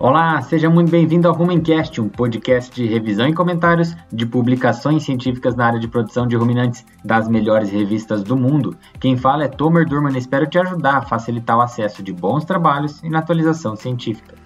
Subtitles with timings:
[0.00, 5.56] Olá, seja muito bem-vindo ao Rumencast, um podcast de revisão e comentários de publicações científicas
[5.56, 8.76] na área de produção de ruminantes das melhores revistas do mundo.
[9.00, 12.44] Quem fala é Tomer Durman e espero te ajudar a facilitar o acesso de bons
[12.44, 14.36] trabalhos e na atualização científica.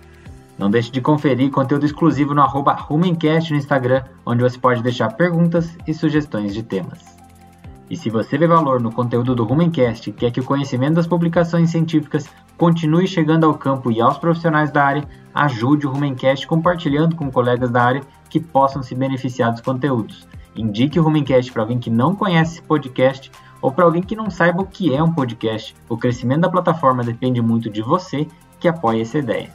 [0.59, 5.13] Não deixe de conferir conteúdo exclusivo no arroba Rumencast no Instagram, onde você pode deixar
[5.17, 7.12] perguntas e sugestões de temas.
[7.93, 11.07] E se você vê valor no conteúdo do Rumencast e quer que o conhecimento das
[11.07, 17.15] publicações científicas continue chegando ao campo e aos profissionais da área, ajude o Rumencast compartilhando
[17.15, 20.27] com colegas da área que possam se beneficiar dos conteúdos.
[20.57, 24.31] Indique o Rumencast para alguém que não conhece esse podcast ou para alguém que não
[24.31, 25.77] saiba o que é um podcast.
[25.87, 28.27] O crescimento da plataforma depende muito de você
[28.59, 29.51] que apoia essa ideia.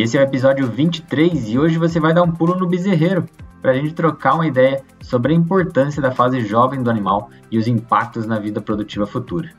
[0.00, 3.26] Esse é o episódio 23 e hoje você vai dar um pulo no bezerreiro
[3.60, 7.58] para a gente trocar uma ideia sobre a importância da fase jovem do animal e
[7.58, 9.50] os impactos na vida produtiva futura.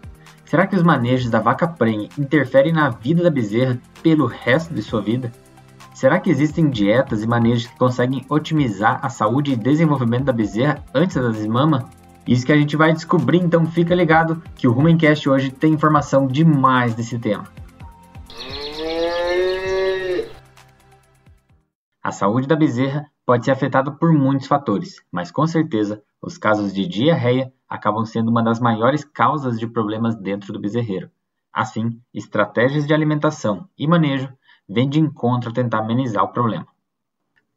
[0.45, 4.81] Será que os manejos da vaca prenhe interferem na vida da bezerra pelo resto de
[4.81, 5.29] sua vida?
[5.93, 10.81] Será que existem dietas e manejos que conseguem otimizar a saúde e desenvolvimento da bezerra
[10.95, 11.89] antes da desmama?
[12.25, 16.27] Isso que a gente vai descobrir, então fica ligado que o Rumencast hoje tem informação
[16.27, 17.43] demais desse tema.
[22.09, 26.73] A saúde da bezerra pode ser afetada por muitos fatores, mas com certeza os casos
[26.73, 31.11] de diarreia acabam sendo uma das maiores causas de problemas dentro do bezerreiro.
[31.53, 34.27] Assim, estratégias de alimentação e manejo
[34.67, 36.65] vêm de encontro a tentar amenizar o problema.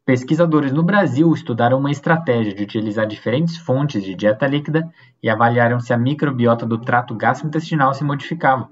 [0.05, 4.87] Pesquisadores no Brasil estudaram uma estratégia de utilizar diferentes fontes de dieta líquida
[5.23, 8.69] e avaliaram se a microbiota do trato gastrointestinal se modificava.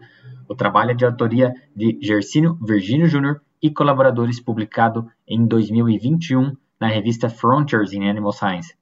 [0.48, 6.88] O trabalho é de autoria de Gersínio Virgínio Júnior e colaboradores publicado em 2021 na
[6.88, 8.76] revista Frontiers in Animal Science.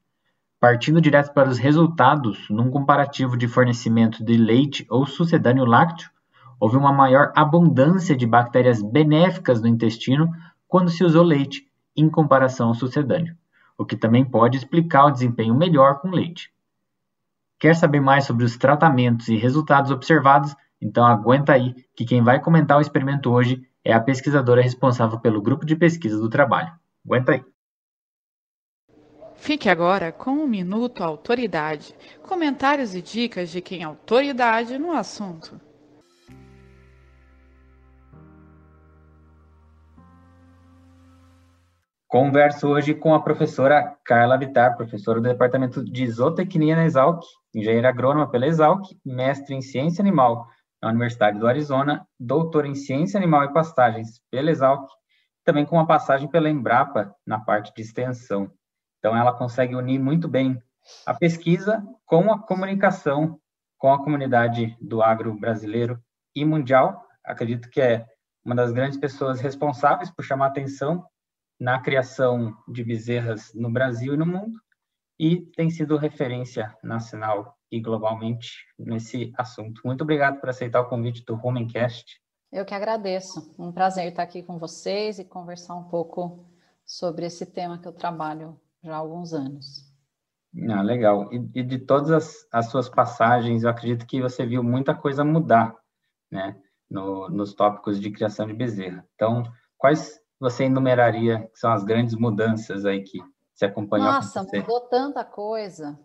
[0.59, 6.09] Partindo direto para os resultados, num comparativo de fornecimento de leite ou sucedâneo lácteo,
[6.59, 10.29] houve uma maior abundância de bactérias benéficas no intestino
[10.67, 11.65] quando se usou leite
[11.95, 13.35] em comparação ao sucedâneo,
[13.77, 16.51] o que também pode explicar o desempenho melhor com leite.
[17.57, 20.55] Quer saber mais sobre os tratamentos e resultados observados?
[20.81, 25.41] Então aguenta aí que quem vai comentar o experimento hoje é a pesquisadora responsável pelo
[25.41, 26.71] grupo de pesquisa do trabalho.
[27.05, 27.43] Aguenta aí.
[29.35, 31.95] Fique agora com o um Minuto Autoridade.
[32.21, 35.59] Comentários e dicas de quem é autoridade no assunto.
[42.05, 47.23] Converso hoje com a professora Carla Vitar, professora do Departamento de Zootecnia na Exalc,
[47.53, 50.47] engenheira agrônoma pela Exalc, mestre em Ciência Animal
[50.81, 54.89] na Universidade do Arizona, doutora em Ciência Animal e Pastagens pela Exalc,
[55.43, 58.51] também com uma passagem pela Embrapa na parte de extensão.
[58.99, 60.61] Então, ela consegue unir muito bem
[61.05, 63.39] a pesquisa com a comunicação
[63.79, 66.03] com a comunidade do agro brasileiro
[66.35, 67.07] e mundial.
[67.23, 68.05] Acredito que é
[68.43, 71.05] uma das grandes pessoas responsáveis por chamar atenção
[71.59, 74.59] na criação de bezerras no Brasil e no mundo,
[75.17, 79.81] e tem sido referência nacional e globalmente nesse assunto.
[79.85, 82.19] Muito obrigado por aceitar o convite do Rumencast.
[82.51, 83.53] Eu que agradeço.
[83.59, 86.45] Um prazer estar aqui com vocês e conversar um pouco
[86.83, 89.87] sobre esse tema que eu trabalho já há alguns anos.
[90.67, 91.31] Ah, legal.
[91.31, 95.23] E, e de todas as, as, suas passagens, eu acredito que você viu muita coisa
[95.23, 95.75] mudar,
[96.31, 96.59] né,
[96.89, 99.07] no, nos tópicos de criação de bezerra.
[99.13, 99.43] Então,
[99.77, 103.19] quais você enumeraria que são as grandes mudanças aí que
[103.53, 104.11] se acompanhou?
[104.11, 105.99] Nossa, mudou tanta coisa.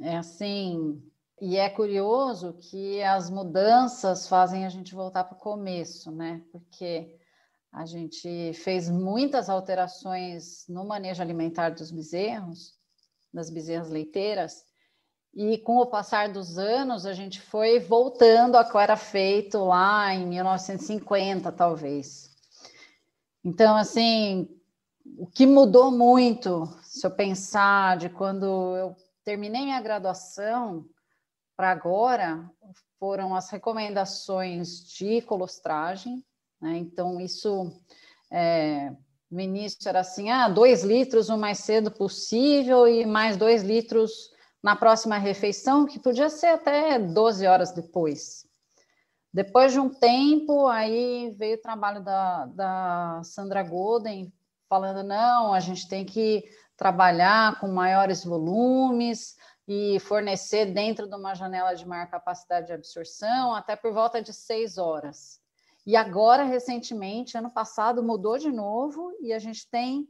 [0.00, 1.02] É assim,
[1.40, 6.42] e é curioso que as mudanças fazem a gente voltar para o começo, né?
[6.50, 7.18] Porque
[7.72, 12.74] a gente fez muitas alterações no manejo alimentar dos bezerros,
[13.32, 14.64] das bezerras leiteiras,
[15.34, 20.14] e com o passar dos anos a gente foi voltando a que era feito lá
[20.14, 22.30] em 1950, talvez.
[23.42, 24.48] Então, assim,
[25.18, 28.44] o que mudou muito, se eu pensar de quando
[28.76, 30.84] eu terminei minha graduação
[31.56, 32.50] para agora,
[32.98, 36.24] foram as recomendações de colostragem,
[36.60, 36.76] né?
[36.78, 37.72] Então, isso
[38.30, 38.92] é,
[39.30, 44.30] no início era assim: ah, dois litros o mais cedo possível e mais dois litros
[44.62, 48.46] na próxima refeição, que podia ser até 12 horas depois.
[49.34, 54.32] Depois de um tempo, aí veio o trabalho da, da Sandra Golden,
[54.68, 56.44] falando: não, a gente tem que
[56.76, 59.36] trabalhar com maiores volumes
[59.66, 64.32] e fornecer dentro de uma janela de maior capacidade de absorção até por volta de
[64.32, 65.40] seis horas.
[65.86, 70.08] E agora, recentemente, ano passado, mudou de novo e a gente tem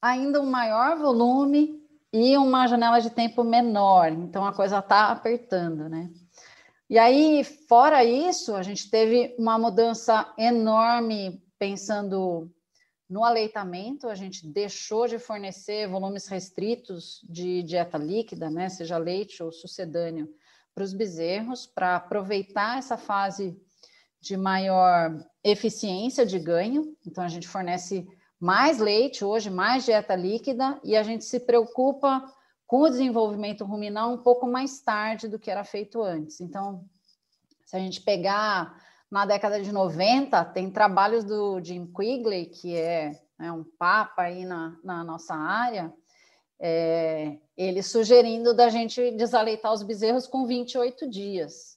[0.00, 4.12] ainda um maior volume e uma janela de tempo menor.
[4.12, 6.10] Então a coisa está apertando, né?
[6.88, 12.50] E aí, fora isso, a gente teve uma mudança enorme pensando
[13.08, 19.42] no aleitamento, a gente deixou de fornecer volumes restritos de dieta líquida, né, seja leite
[19.42, 20.28] ou sucedâneo,
[20.74, 23.58] para os bezerros, para aproveitar essa fase
[24.20, 26.96] de maior eficiência de ganho.
[27.06, 28.06] Então, a gente fornece
[28.38, 32.30] mais leite hoje, mais dieta líquida, e a gente se preocupa
[32.66, 36.40] com o desenvolvimento ruminal um pouco mais tarde do que era feito antes.
[36.40, 36.84] Então,
[37.64, 43.12] se a gente pegar na década de 90, tem trabalhos do Jim Quigley, que é,
[43.40, 45.92] é um papa aí na, na nossa área,
[46.58, 51.76] é, ele sugerindo da gente desaleitar os bezerros com 28 dias.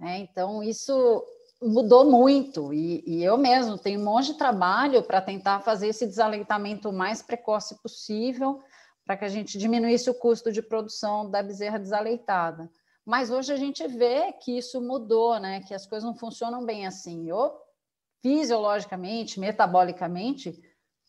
[0.00, 1.24] É, então, isso
[1.62, 6.06] mudou muito, e, e, eu mesmo tenho um monte de trabalho para tentar fazer esse
[6.06, 8.62] desaleitamento o mais precoce possível,
[9.04, 12.70] para que a gente diminuísse o custo de produção da bezerra desaleitada.
[13.10, 15.62] Mas hoje a gente vê que isso mudou, né?
[15.62, 17.28] Que as coisas não funcionam bem assim.
[17.28, 17.52] Eu,
[18.22, 20.56] fisiologicamente, metabolicamente,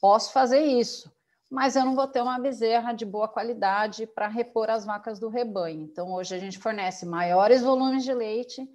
[0.02, 1.16] posso fazer isso,
[1.48, 5.30] mas eu não vou ter uma bezerra de boa qualidade para repor as vacas do
[5.30, 5.84] rebanho.
[5.84, 8.68] Então, hoje a gente fornece maiores volumes de leite,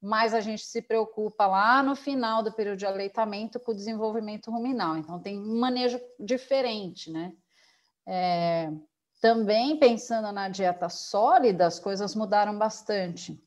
[0.00, 4.52] mas a gente se preocupa lá no final do período de aleitamento com o desenvolvimento
[4.52, 4.96] ruminal.
[4.96, 7.32] Então, tem um manejo diferente, né?
[8.06, 8.70] É,
[9.20, 13.42] também pensando na dieta sólida, as coisas mudaram bastante.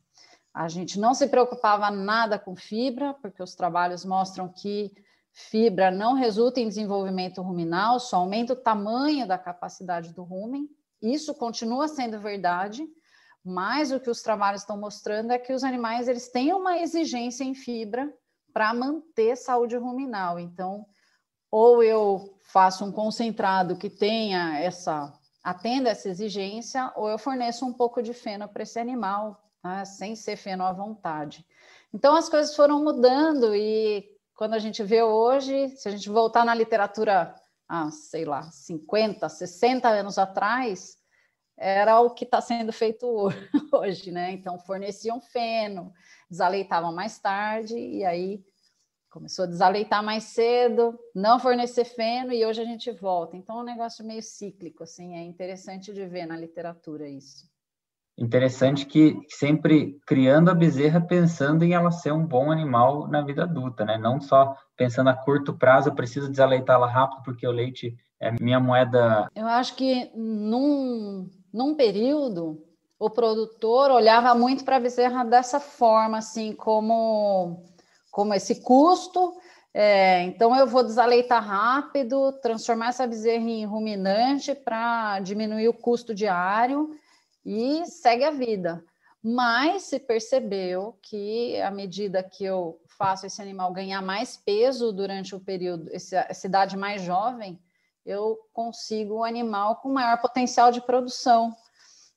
[0.53, 4.91] A gente não se preocupava nada com fibra, porque os trabalhos mostram que
[5.31, 10.69] fibra não resulta em desenvolvimento ruminal, só aumenta o tamanho da capacidade do rumen.
[11.01, 12.85] Isso continua sendo verdade,
[13.43, 17.45] mas o que os trabalhos estão mostrando é que os animais eles têm uma exigência
[17.45, 18.13] em fibra
[18.53, 20.37] para manter saúde ruminal.
[20.37, 20.85] Então,
[21.49, 27.73] ou eu faço um concentrado que tenha essa atenda essa exigência, ou eu forneço um
[27.73, 29.85] pouco de feno para esse animal, tá?
[29.85, 31.45] sem ser feno à vontade.
[31.93, 36.45] Então as coisas foram mudando e quando a gente vê hoje, se a gente voltar
[36.45, 37.35] na literatura,
[37.67, 40.97] ah, sei lá, 50, 60 anos atrás,
[41.57, 43.05] era o que está sendo feito
[43.71, 44.31] hoje, né?
[44.31, 45.93] Então forneciam feno,
[46.29, 48.43] desaleitavam mais tarde e aí
[49.11, 53.35] começou a desaleitar mais cedo, não fornecer feno e hoje a gente volta.
[53.35, 57.51] Então é um negócio meio cíclico, assim, é interessante de ver na literatura isso.
[58.17, 63.43] Interessante que sempre criando a bezerra pensando em ela ser um bom animal na vida
[63.43, 63.97] adulta, né?
[63.97, 68.59] Não só pensando a curto prazo, eu preciso desaleitá-la rápido porque o leite é minha
[68.59, 69.27] moeda.
[69.35, 72.63] Eu acho que num, num período
[72.99, 77.63] o produtor olhava muito para a bezerra dessa forma, assim, como
[78.11, 79.33] como esse custo.
[79.73, 86.13] É, então, eu vou desaleitar rápido, transformar essa bezerra em ruminante para diminuir o custo
[86.13, 86.93] diário
[87.45, 88.83] e segue a vida.
[89.23, 95.33] Mas se percebeu que, à medida que eu faço esse animal ganhar mais peso durante
[95.33, 97.59] o período, essa idade mais jovem,
[98.05, 101.55] eu consigo um animal com maior potencial de produção.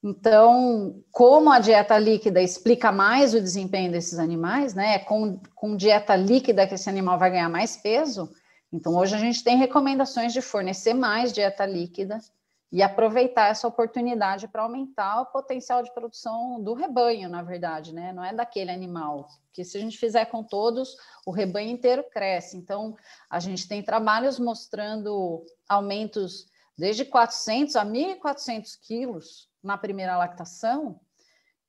[0.06, 4.96] Então, como a dieta líquida explica mais o desempenho desses animais, né?
[4.96, 8.30] É com, com dieta líquida que esse animal vai ganhar mais peso.
[8.70, 12.18] Então, hoje a gente tem recomendações de fornecer mais dieta líquida
[12.70, 18.12] e aproveitar essa oportunidade para aumentar o potencial de produção do rebanho, na verdade, né?
[18.12, 19.26] Não é daquele animal.
[19.46, 22.58] Porque se a gente fizer com todos, o rebanho inteiro cresce.
[22.58, 22.94] Então,
[23.30, 26.46] a gente tem trabalhos mostrando aumentos
[26.76, 31.00] desde 400 a 1.400 quilos na primeira lactação,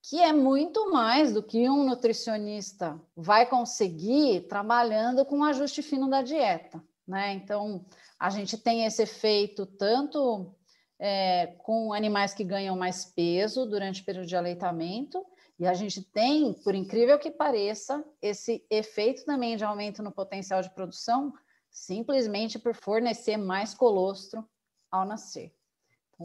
[0.03, 6.07] que é muito mais do que um nutricionista vai conseguir trabalhando com o ajuste fino
[6.07, 7.33] da dieta, né?
[7.33, 7.83] Então,
[8.19, 10.53] a gente tem esse efeito tanto
[10.99, 15.25] é, com animais que ganham mais peso durante o período de aleitamento,
[15.57, 20.61] e a gente tem, por incrível que pareça, esse efeito também de aumento no potencial
[20.61, 21.33] de produção,
[21.71, 24.47] simplesmente por fornecer mais colostro
[24.91, 25.53] ao nascer.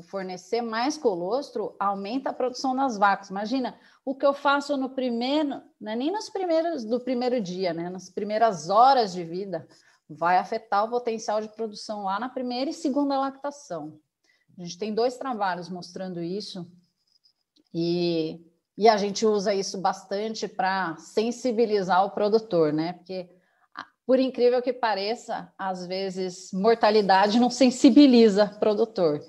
[0.05, 3.31] Fornecer mais colostro aumenta a produção das vacas.
[3.31, 7.75] Imagina o que eu faço no primeiro, não é nem nos primeiros do primeiro dia,
[7.75, 7.91] né?
[7.91, 9.67] Nas primeiras horas de vida,
[10.09, 13.99] vai afetar o potencial de produção lá na primeira e segunda lactação.
[14.59, 16.71] A gente tem dois trabalhos mostrando isso
[17.75, 18.41] e,
[18.79, 22.93] e a gente usa isso bastante para sensibilizar o produtor, né?
[22.93, 23.29] Porque
[24.07, 29.21] por incrível que pareça, às vezes mortalidade não sensibiliza o produtor.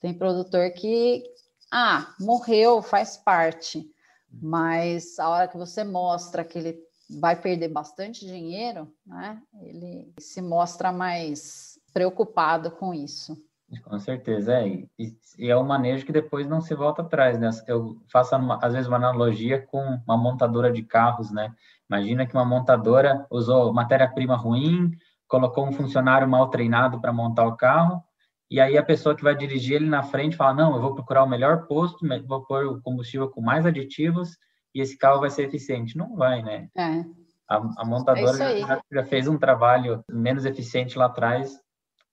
[0.00, 1.22] Tem produtor que,
[1.70, 3.88] ah, morreu, faz parte.
[4.32, 6.78] Mas a hora que você mostra que ele
[7.18, 9.40] vai perder bastante dinheiro, né?
[9.60, 13.36] Ele se mostra mais preocupado com isso.
[13.84, 14.66] Com certeza, é.
[14.66, 17.50] E, e, é um manejo que depois não se volta atrás, né?
[17.66, 21.54] Eu faço, uma, às vezes, uma analogia com uma montadora de carros, né?
[21.88, 24.90] Imagina que uma montadora usou matéria-prima ruim,
[25.28, 28.02] colocou um funcionário mal treinado para montar o carro,
[28.50, 31.22] e aí a pessoa que vai dirigir ele na frente fala, não, eu vou procurar
[31.22, 34.36] o melhor posto, vou pôr o combustível com mais aditivos,
[34.74, 35.96] e esse carro vai ser eficiente.
[35.96, 36.68] Não vai, né?
[36.76, 37.04] É.
[37.48, 41.58] A, a montadora é já, já, fez um trabalho menos eficiente lá atrás,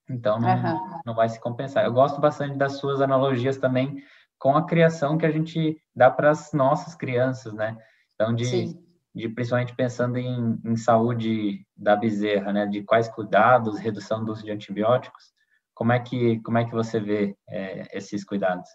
[0.08, 1.00] então não, uhum.
[1.06, 1.84] não vai se compensar.
[1.84, 4.02] Eu gosto bastante das suas analogias também
[4.38, 7.76] com a criação que a gente dá para as nossas crianças, né?
[8.14, 8.76] Então, de,
[9.14, 12.66] de principalmente pensando em, em saúde da bezerra, né?
[12.66, 15.32] De quais cuidados, redução do uso de antibióticos.
[15.78, 18.68] Como é que, como é que você vê é, esses cuidados?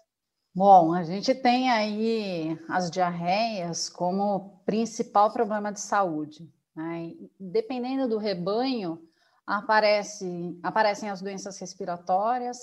[0.54, 6.50] Bom, a gente tem aí as diarreias como principal problema de saúde.
[6.74, 7.12] Né?
[7.38, 8.98] Dependendo do rebanho,
[9.46, 12.56] aparece, aparecem as doenças respiratórias.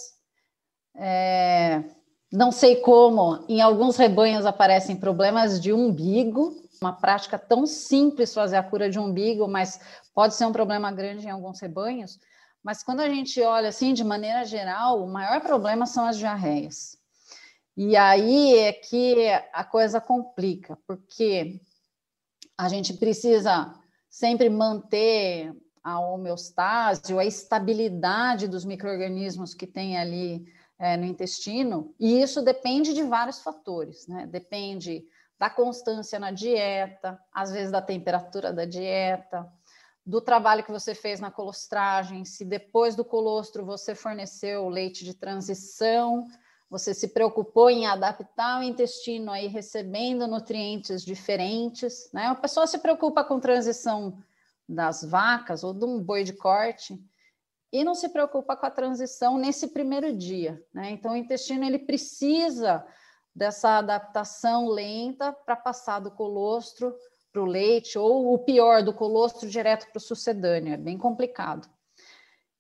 [0.96, 1.84] É,
[2.34, 8.56] não sei como, em alguns rebanhos aparecem problemas de umbigo, uma prática tão simples fazer
[8.56, 9.80] a cura de umbigo, mas
[10.16, 12.20] pode ser um problema grande em alguns rebanhos.
[12.64, 16.98] Mas quando a gente olha assim, de maneira geral, o maior problema são as diarreias.
[17.76, 21.60] E aí é que a coisa complica, porque
[22.58, 23.74] a gente precisa
[24.10, 25.52] sempre manter
[25.84, 30.46] a homeostase ou a estabilidade dos micro-organismos que tem ali
[30.78, 34.28] é, no intestino, e isso depende de vários fatores, né?
[34.28, 35.06] Depende
[35.40, 39.52] da constância na dieta, às vezes da temperatura da dieta,
[40.06, 45.14] do trabalho que você fez na colostragem, se depois do colostro você forneceu leite de
[45.14, 46.28] transição,
[46.70, 52.28] você se preocupou em adaptar o intestino aí recebendo nutrientes diferentes, né?
[52.28, 54.18] A pessoa se preocupa com transição
[54.68, 56.98] das vacas ou de um boi de corte
[57.72, 60.92] e não se preocupa com a transição nesse primeiro dia, né?
[60.92, 62.86] Então o intestino ele precisa
[63.36, 66.96] dessa adaptação lenta para passar do colostro
[67.32, 71.68] para o leite ou o pior do colostro direto para o sucedâneo, é bem complicado.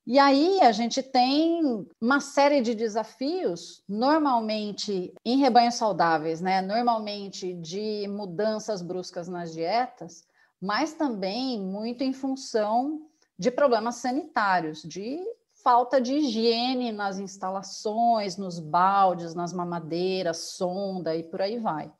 [0.06, 6.62] E aí a gente tem uma série de desafios, normalmente em rebanhos saudáveis, né?
[6.62, 10.26] Normalmente de mudanças bruscas nas dietas,
[10.60, 15.20] mas também muito em função de problemas sanitários, de
[15.64, 21.92] falta de higiene nas instalações, nos baldes, nas mamadeiras, sonda e por aí vai.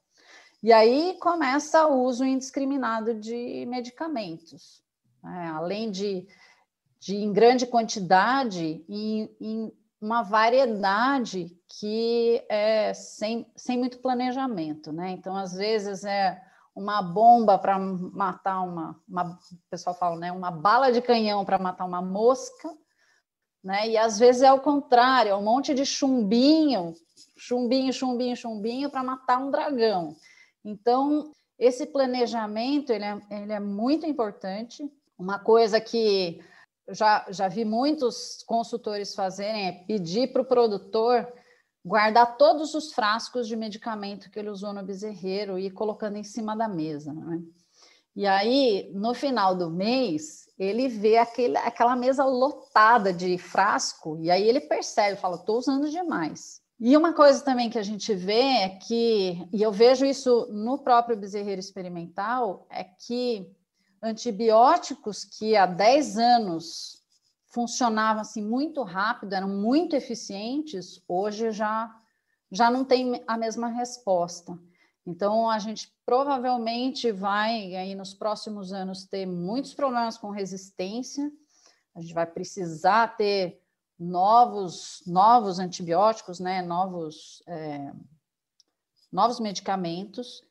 [0.64, 4.84] E aí começa o uso indiscriminado de medicamentos.
[5.24, 5.52] Né?
[5.56, 6.28] Além de
[7.02, 15.12] de em grande quantidade e em uma variedade que é sem, sem muito planejamento, né?
[15.12, 16.40] Então, às vezes é
[16.76, 20.32] uma bomba para matar uma, uma, o pessoal fala, né?
[20.32, 22.72] Uma bala de canhão para matar uma mosca,
[23.64, 23.90] né?
[23.90, 26.94] E às vezes é o contrário, é um monte de chumbinho,
[27.36, 30.16] chumbinho, chumbinho, chumbinho para matar um dragão.
[30.64, 34.84] Então, esse planejamento ele é, ele é muito importante.
[35.18, 36.42] Uma coisa que
[36.90, 41.32] já, já vi muitos consultores fazerem é pedir para o produtor
[41.84, 46.24] guardar todos os frascos de medicamento que ele usou no bezerreiro e ir colocando em
[46.24, 47.14] cima da mesa.
[47.14, 47.42] Né?
[48.16, 54.30] E aí, no final do mês, ele vê aquele, aquela mesa lotada de frasco, e
[54.30, 56.61] aí ele percebe, fala, estou usando demais.
[56.84, 60.80] E uma coisa também que a gente vê é que, e eu vejo isso no
[60.80, 63.48] próprio bezerreiro experimental, é que
[64.02, 67.04] antibióticos que há 10 anos
[67.46, 71.96] funcionavam assim muito rápido, eram muito eficientes, hoje já
[72.52, 74.58] já não tem a mesma resposta.
[75.06, 81.32] Então a gente provavelmente vai aí nos próximos anos ter muitos problemas com resistência.
[81.94, 83.61] A gente vai precisar ter
[84.02, 86.64] novos novos antibióticos, né?
[86.64, 87.94] Novos é,
[89.12, 90.42] novos medicamentos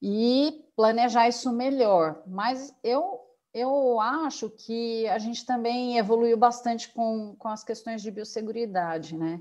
[0.00, 2.22] e planejar isso melhor.
[2.26, 3.20] Mas eu,
[3.52, 9.40] eu acho que a gente também evoluiu bastante com, com as questões de biosseguridade, né?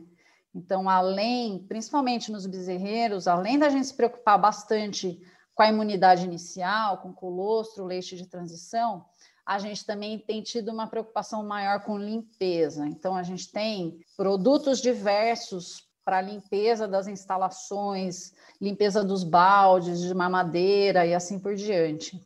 [0.55, 5.21] Então, além, principalmente nos bezerreiros, além da gente se preocupar bastante
[5.53, 9.05] com a imunidade inicial, com colostro, leite de transição,
[9.45, 12.87] a gente também tem tido uma preocupação maior com limpeza.
[12.87, 21.05] Então, a gente tem produtos diversos para limpeza das instalações, limpeza dos baldes de mamadeira
[21.05, 22.21] e assim por diante.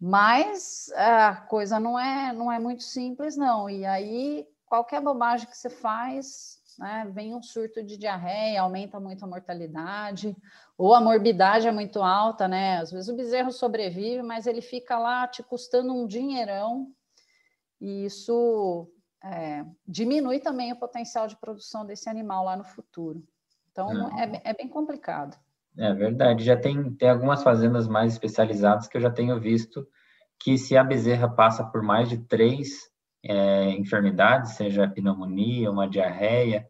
[0.00, 3.70] Mas a coisa não é, não é muito simples, não.
[3.70, 9.24] E aí, qualquer bobagem que você faz né, vem um surto de diarreia, aumenta muito
[9.24, 10.36] a mortalidade,
[10.76, 12.78] ou a morbidade é muito alta, né?
[12.78, 16.88] Às vezes o bezerro sobrevive, mas ele fica lá te custando um dinheirão,
[17.80, 18.88] e isso
[19.24, 23.22] é, diminui também o potencial de produção desse animal lá no futuro.
[23.70, 25.36] Então, é, é, bem complicado.
[25.78, 26.44] É verdade.
[26.44, 29.86] Já tem, tem algumas fazendas mais especializadas que eu já tenho visto
[30.38, 32.91] que se a bezerra passa por mais de três
[33.24, 36.66] é, enfermidades, seja pneumonia, uma diarreia,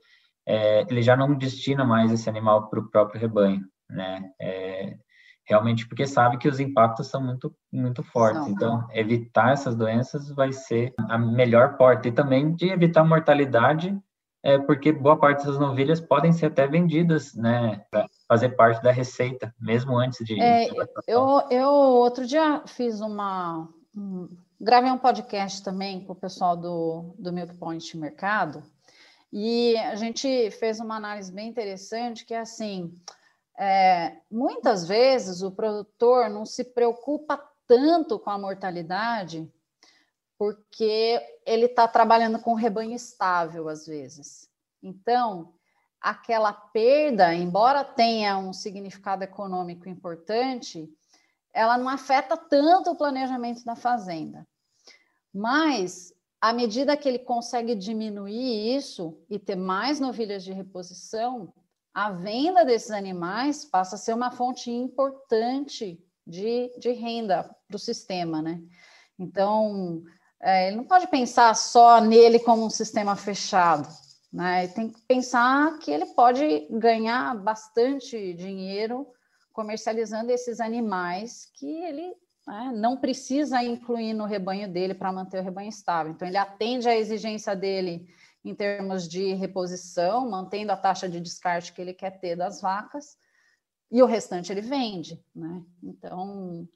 [0.46, 4.30] é, ele já não destina mais esse animal para o próprio rebanho, né?
[4.40, 4.96] É,
[5.44, 8.46] realmente porque sabe que os impactos são muito, muito fortes.
[8.48, 12.08] Então, evitar essas doenças vai ser a melhor porta.
[12.08, 13.96] E também de evitar mortalidade,
[14.42, 17.84] é, porque boa parte dessas novilhas podem ser até vendidas, né?
[18.28, 20.40] Fazer parte da receita, mesmo antes de.
[20.40, 20.68] É,
[21.06, 23.68] eu, eu outro dia fiz uma.
[23.96, 24.28] Um,
[24.62, 28.62] gravei um podcast também com o pessoal do, do Milk Point Mercado.
[29.32, 32.96] E a gente fez uma análise bem interessante, que é assim,
[33.58, 39.52] é, muitas vezes o produtor não se preocupa tanto com a mortalidade
[40.38, 44.48] porque ele está trabalhando com rebanho estável às vezes.
[44.80, 45.54] Então,
[46.00, 50.88] aquela perda, embora tenha um significado econômico importante,
[51.52, 54.46] ela não afeta tanto o planejamento da fazenda.
[55.32, 61.52] Mas, à medida que ele consegue diminuir isso e ter mais novilhas de reposição,
[61.94, 67.78] a venda desses animais passa a ser uma fonte importante de, de renda para o
[67.78, 68.62] sistema, né?
[69.18, 70.02] Então,
[70.40, 73.88] é, ele não pode pensar só nele como um sistema fechado,
[74.32, 74.64] né?
[74.64, 79.06] Ele tem que pensar que ele pode ganhar bastante dinheiro
[79.52, 82.14] comercializando esses animais que ele
[82.46, 86.12] né, não precisa incluir no rebanho dele para manter o rebanho estável.
[86.12, 88.08] Então, ele atende à exigência dele
[88.44, 93.16] em termos de reposição, mantendo a taxa de descarte que ele quer ter das vacas,
[93.90, 95.62] e o restante ele vende, né?
[95.82, 96.66] Então,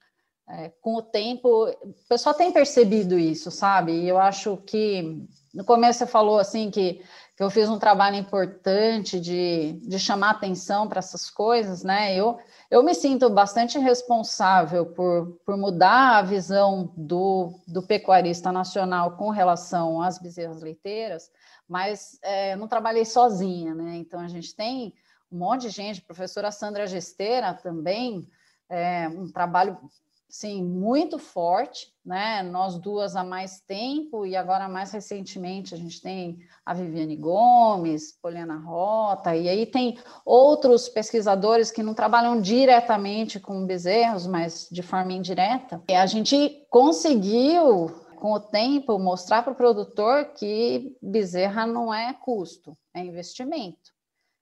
[0.49, 3.93] é, com o tempo, o pessoal tem percebido isso, sabe?
[3.93, 7.03] E eu acho que no começo você falou assim que,
[7.37, 12.15] que eu fiz um trabalho importante de, de chamar atenção para essas coisas, né?
[12.15, 12.39] Eu,
[12.71, 19.31] eu me sinto bastante responsável por, por mudar a visão do, do pecuarista nacional com
[19.31, 21.31] relação às bezerras leiteiras,
[21.69, 23.97] mas é, não trabalhei sozinha, né?
[23.97, 24.95] Então a gente tem
[25.31, 28.29] um monte de gente, professora Sandra Gesteira também,
[28.69, 29.79] é, um trabalho
[30.29, 32.43] sim muito forte, né?
[32.43, 38.13] Nós duas há mais tempo e agora mais recentemente a gente tem a Viviane Gomes,
[38.21, 44.83] Poliana Rota, e aí tem outros pesquisadores que não trabalham diretamente com bezerros, mas de
[44.83, 45.83] forma indireta.
[45.89, 52.13] E a gente conseguiu com o tempo, mostrar para o produtor que bezerra não é
[52.15, 53.96] custo, é investimento.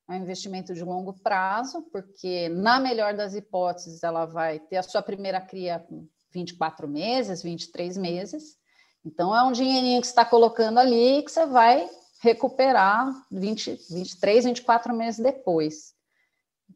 [0.08, 4.82] É um investimento de longo prazo, porque, na melhor das hipóteses, ela vai ter a
[4.82, 8.56] sua primeira cria com 24 meses, 23 meses.
[9.04, 11.88] Então, é um dinheirinho que você está colocando ali que você vai
[12.20, 15.94] recuperar 20, 23, 24 meses depois.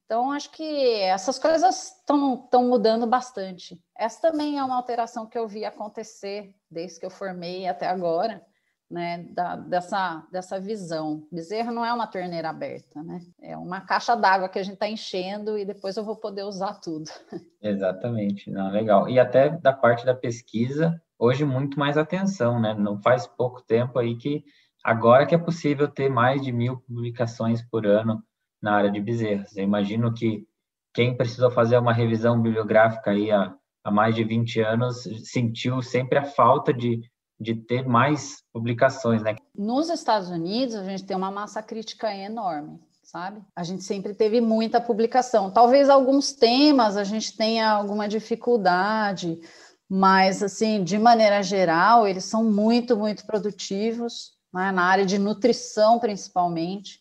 [0.04, 3.78] Então, acho que essas coisas estão mudando bastante.
[3.96, 8.42] Essa também é uma alteração que eu vi acontecer desde que eu formei até agora,
[8.90, 11.26] né, da, dessa, dessa visão.
[11.30, 13.20] Bezerro não é uma torneira aberta, né?
[13.40, 16.74] É uma caixa d'água que a gente está enchendo e depois eu vou poder usar
[16.80, 17.10] tudo.
[17.60, 19.08] Exatamente, não, legal.
[19.08, 22.74] E até da parte da pesquisa, hoje muito mais atenção, né?
[22.74, 24.42] Não faz pouco tempo aí que
[24.82, 28.22] agora que é possível ter mais de mil publicações por ano
[28.60, 29.54] na área de bezerras.
[29.56, 30.46] Eu imagino que
[30.94, 36.18] quem precisou fazer uma revisão bibliográfica aí há, há mais de 20 anos sentiu sempre
[36.18, 37.02] a falta de,
[37.40, 39.36] de ter mais publicações, né?
[39.54, 43.40] Nos Estados Unidos, a gente tem uma massa crítica enorme, sabe?
[43.54, 45.50] A gente sempre teve muita publicação.
[45.50, 49.40] Talvez alguns temas a gente tenha alguma dificuldade,
[49.88, 54.72] mas, assim, de maneira geral, eles são muito, muito produtivos, né?
[54.72, 57.00] na área de nutrição, principalmente.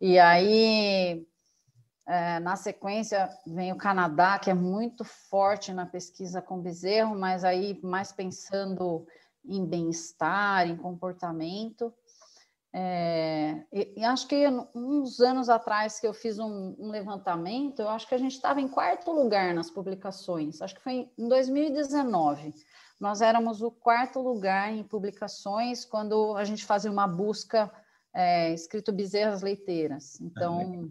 [0.00, 1.26] E aí,
[2.06, 7.44] é, na sequência, vem o Canadá, que é muito forte na pesquisa com bezerro, mas
[7.44, 9.06] aí mais pensando
[9.44, 11.92] em bem-estar, em comportamento.
[12.74, 17.88] É, e, e, acho que uns anos atrás que eu fiz um, um levantamento, eu
[17.90, 22.54] acho que a gente estava em quarto lugar nas publicações, acho que foi em 2019.
[22.98, 27.70] Nós éramos o quarto lugar em publicações quando a gente fazia uma busca
[28.14, 30.20] é, escrito bezerras leiteiras.
[30.20, 30.90] Então,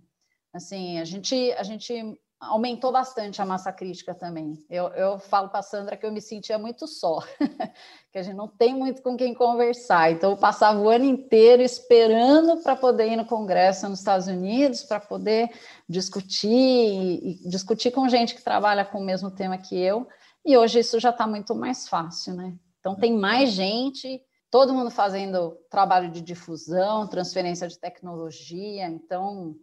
[0.54, 4.58] assim, a gente, a gente aumentou bastante a massa crítica também.
[4.68, 7.20] Eu, eu falo para a Sandra que eu me sentia muito só,
[8.12, 10.12] que a gente não tem muito com quem conversar.
[10.12, 14.82] Então, eu passava o ano inteiro esperando para poder ir no congresso nos Estados Unidos,
[14.82, 15.52] para poder
[15.88, 20.08] discutir, e, discutir com gente que trabalha com o mesmo tema que eu.
[20.44, 22.56] E hoje isso já está muito mais fácil, né?
[22.80, 29.56] Então, tem mais gente todo mundo fazendo trabalho de difusão, transferência de tecnologia, então,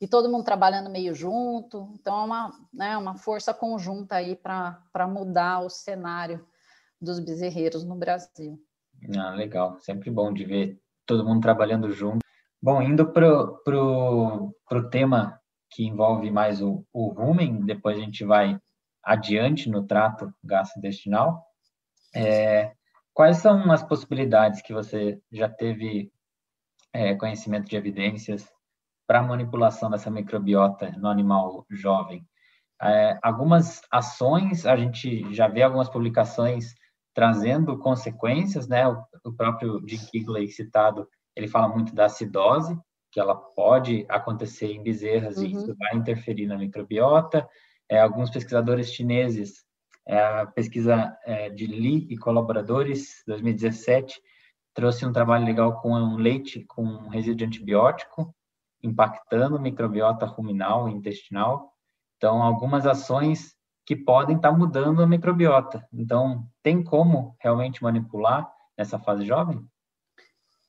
[0.00, 5.06] e todo mundo trabalhando meio junto, então é uma, né, uma força conjunta aí para
[5.08, 6.46] mudar o cenário
[7.00, 8.58] dos bezerreiros no Brasil.
[9.16, 12.18] Ah, legal, sempre bom de ver todo mundo trabalhando junto.
[12.62, 18.58] Bom, indo para pro tema que envolve mais o, o rumen, depois a gente vai
[19.02, 21.44] adiante no trato gastrointestinal.
[22.14, 22.72] É,
[23.16, 26.12] Quais são as possibilidades que você já teve
[26.92, 28.46] é, conhecimento de evidências
[29.06, 32.26] para manipulação dessa microbiota no animal jovem?
[32.82, 36.74] É, algumas ações, a gente já vê algumas publicações
[37.14, 38.86] trazendo consequências, né?
[38.86, 42.78] O, o próprio Jim Kigley citado, ele fala muito da acidose,
[43.10, 45.44] que ela pode acontecer em bezerras uhum.
[45.44, 47.48] e isso vai interferir na microbiota.
[47.88, 49.64] É, alguns pesquisadores chineses
[50.06, 54.20] é a pesquisa é, de Li e colaboradores, 2017,
[54.74, 58.35] trouxe um trabalho legal com um leite com resíduo de antibiótico,
[58.86, 61.72] impactando microbiota ruminal e intestinal.
[62.16, 65.86] Então, algumas ações que podem estar mudando a microbiota.
[65.92, 69.64] Então, tem como realmente manipular nessa fase jovem?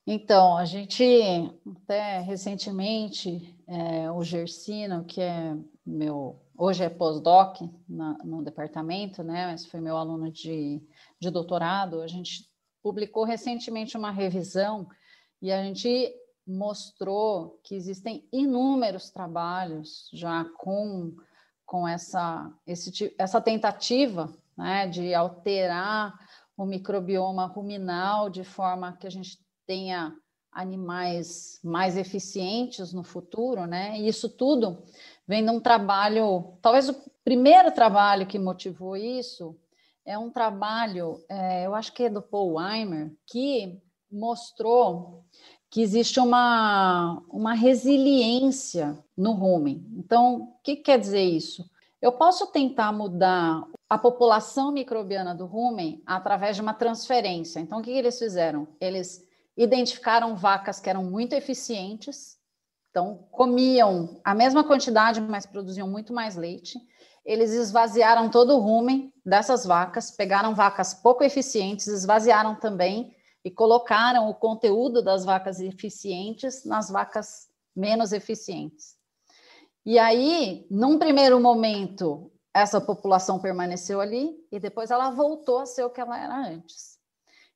[0.06, 1.04] Então, a gente
[1.84, 9.52] até recentemente, é, o Gersino, que é meu hoje é pós-doc no departamento, né?
[9.52, 10.82] Mas foi meu aluno de,
[11.20, 12.02] de doutorado.
[12.02, 12.50] A gente
[12.82, 14.88] publicou recentemente uma revisão
[15.42, 16.12] e a gente
[16.48, 21.16] mostrou que existem inúmeros trabalhos já com,
[21.66, 26.18] com essa, esse, essa tentativa né, de alterar
[26.56, 30.16] o microbioma ruminal de forma que a gente tenha
[30.52, 34.00] animais mais eficientes no futuro, né?
[34.00, 34.82] E isso tudo
[35.28, 39.56] vem de um trabalho, talvez o primeiro trabalho que motivou isso
[40.04, 43.80] é um trabalho, é, eu acho que é do Paul Weimer, que
[44.10, 45.26] mostrou
[45.70, 49.86] que existe uma, uma resiliência no rumen.
[49.98, 51.70] Então, o que quer dizer isso?
[52.02, 57.60] Eu posso tentar mudar a população microbiana do rumen através de uma transferência.
[57.60, 58.68] Então, o que eles fizeram?
[58.80, 59.26] Eles
[59.56, 62.38] identificaram vacas que eram muito eficientes
[62.98, 66.80] então, comiam a mesma quantidade, mas produziam muito mais leite.
[67.24, 74.30] Eles esvaziaram todo o rumen dessas vacas, pegaram vacas pouco eficientes, esvaziaram também e colocaram
[74.30, 78.96] o conteúdo das vacas eficientes nas vacas menos eficientes.
[79.86, 85.84] E aí, num primeiro momento, essa população permaneceu ali e depois ela voltou a ser
[85.84, 86.98] o que ela era antes.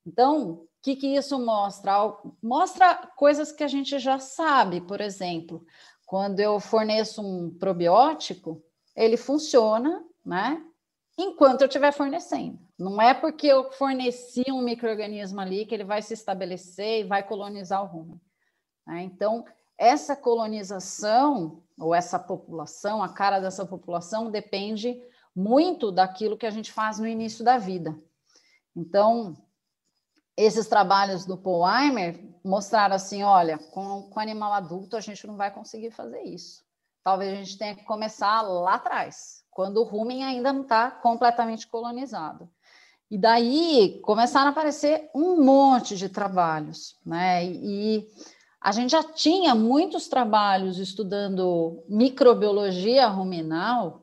[0.05, 1.93] Então, que, que isso mostra?
[2.41, 5.63] Mostra coisas que a gente já sabe, por exemplo,
[6.05, 8.61] quando eu forneço um probiótico,
[8.95, 10.63] ele funciona, né?
[11.21, 12.57] Enquanto eu estiver fornecendo.
[12.79, 17.21] Não é porque eu forneci um microorganismo ali que ele vai se estabelecer e vai
[17.21, 18.19] colonizar o rumen.
[18.87, 19.03] Né?
[19.03, 19.45] Então,
[19.77, 24.99] essa colonização ou essa população, a cara dessa população depende
[25.35, 27.95] muito daquilo que a gente faz no início da vida.
[28.75, 29.37] Então,
[30.35, 35.37] esses trabalhos do Paul Weimer mostraram assim, olha, com, com animal adulto a gente não
[35.37, 36.65] vai conseguir fazer isso.
[37.03, 41.67] Talvez a gente tenha que começar lá atrás, quando o rumen ainda não está completamente
[41.67, 42.49] colonizado.
[43.09, 47.45] E daí começaram a aparecer um monte de trabalhos, né?
[47.45, 48.07] E
[48.59, 54.01] a gente já tinha muitos trabalhos estudando microbiologia ruminal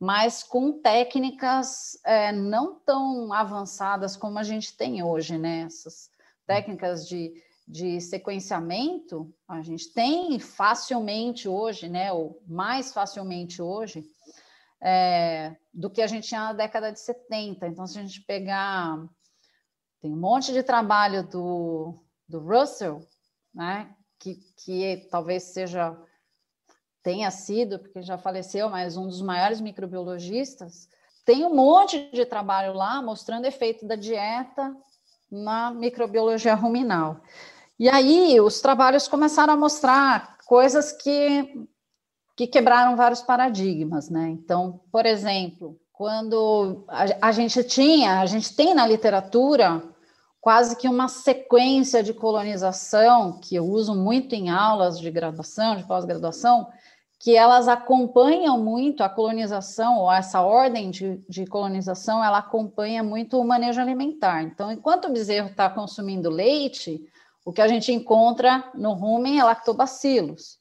[0.00, 5.60] mas com técnicas é, não tão avançadas como a gente tem hoje, né?
[5.66, 6.08] Essas
[6.46, 7.34] técnicas de,
[7.68, 12.10] de sequenciamento, a gente tem facilmente hoje, né?
[12.10, 14.02] Ou mais facilmente hoje,
[14.82, 17.66] é, do que a gente tinha na década de 70.
[17.66, 18.98] Então, se a gente pegar.
[20.00, 23.06] Tem um monte de trabalho do, do Russell,
[23.54, 23.94] né?
[24.18, 25.96] Que, que talvez seja
[27.02, 30.88] tenha sido, porque já faleceu, mas um dos maiores microbiologistas,
[31.24, 34.74] tem um monte de trabalho lá mostrando efeito da dieta
[35.30, 37.20] na microbiologia ruminal.
[37.78, 41.66] E aí os trabalhos começaram a mostrar coisas que,
[42.40, 44.30] que quebraram vários paradigmas, né?
[44.30, 49.82] Então, por exemplo, quando a, a gente tinha, a gente tem na literatura
[50.40, 55.84] quase que uma sequência de colonização que eu uso muito em aulas de graduação, de
[55.84, 56.66] pós-graduação,
[57.18, 63.38] que elas acompanham muito a colonização, ou essa ordem de, de colonização, ela acompanha muito
[63.38, 64.44] o manejo alimentar.
[64.44, 67.06] Então, enquanto o bezerro está consumindo leite,
[67.44, 70.59] o que a gente encontra no rumen é lactobacilos.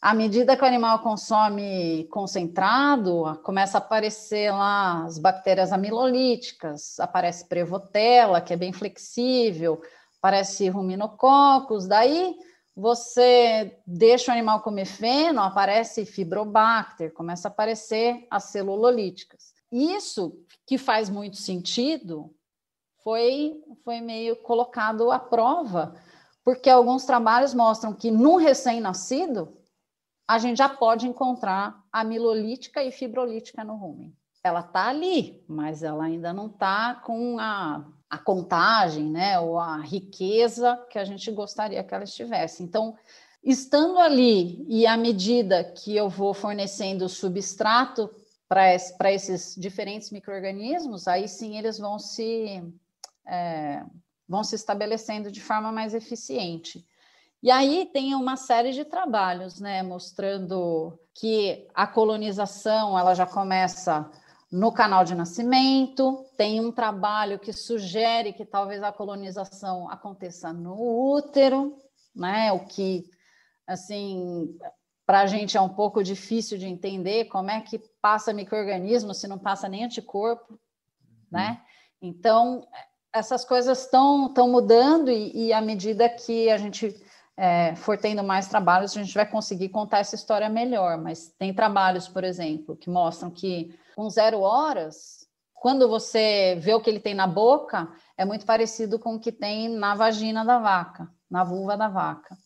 [0.00, 7.48] À medida que o animal consome concentrado, começa a aparecer lá as bactérias amilolíticas, aparece
[7.48, 9.82] prevotella, que é bem flexível,
[10.18, 12.36] aparece ruminococos, daí
[12.76, 19.52] você deixa o animal comer feno, aparece fibrobacter, começa a aparecer as celulolíticas.
[19.72, 22.32] Isso que faz muito sentido
[23.02, 25.96] foi, foi meio colocado à prova,
[26.44, 29.57] porque alguns trabalhos mostram que num recém-nascido
[30.28, 34.14] a gente já pode encontrar amilolítica e fibrolítica no rumen.
[34.44, 39.76] Ela está ali, mas ela ainda não está com a a contagem, né, ou a
[39.78, 42.62] riqueza que a gente gostaria que ela estivesse.
[42.62, 42.96] Então,
[43.44, 48.10] estando ali e à medida que eu vou fornecendo substrato
[48.48, 52.62] para esses diferentes microrganismos, aí sim eles vão se
[53.26, 53.84] é,
[54.26, 56.86] vão se estabelecendo de forma mais eficiente.
[57.42, 64.10] E aí tem uma série de trabalhos, né, mostrando que a colonização ela já começa
[64.50, 71.12] no canal de nascimento, tem um trabalho que sugere que talvez a colonização aconteça no
[71.14, 71.76] útero,
[72.14, 72.50] né?
[72.52, 73.04] O que,
[73.66, 74.56] assim,
[75.04, 79.28] para a gente é um pouco difícil de entender como é que passa microorganismo se
[79.28, 80.58] não passa nem anticorpo,
[81.30, 81.60] né?
[82.00, 82.66] Então,
[83.12, 86.94] essas coisas estão mudando e, e à medida que a gente
[87.40, 90.98] é, for tendo mais trabalhos, a gente vai conseguir contar essa história melhor.
[90.98, 96.80] Mas tem trabalhos, por exemplo, que mostram que com zero horas, quando você vê o
[96.80, 100.58] que ele tem na boca, é muito parecido com o que tem na vagina da
[100.58, 102.36] vaca, na vulva da vaca.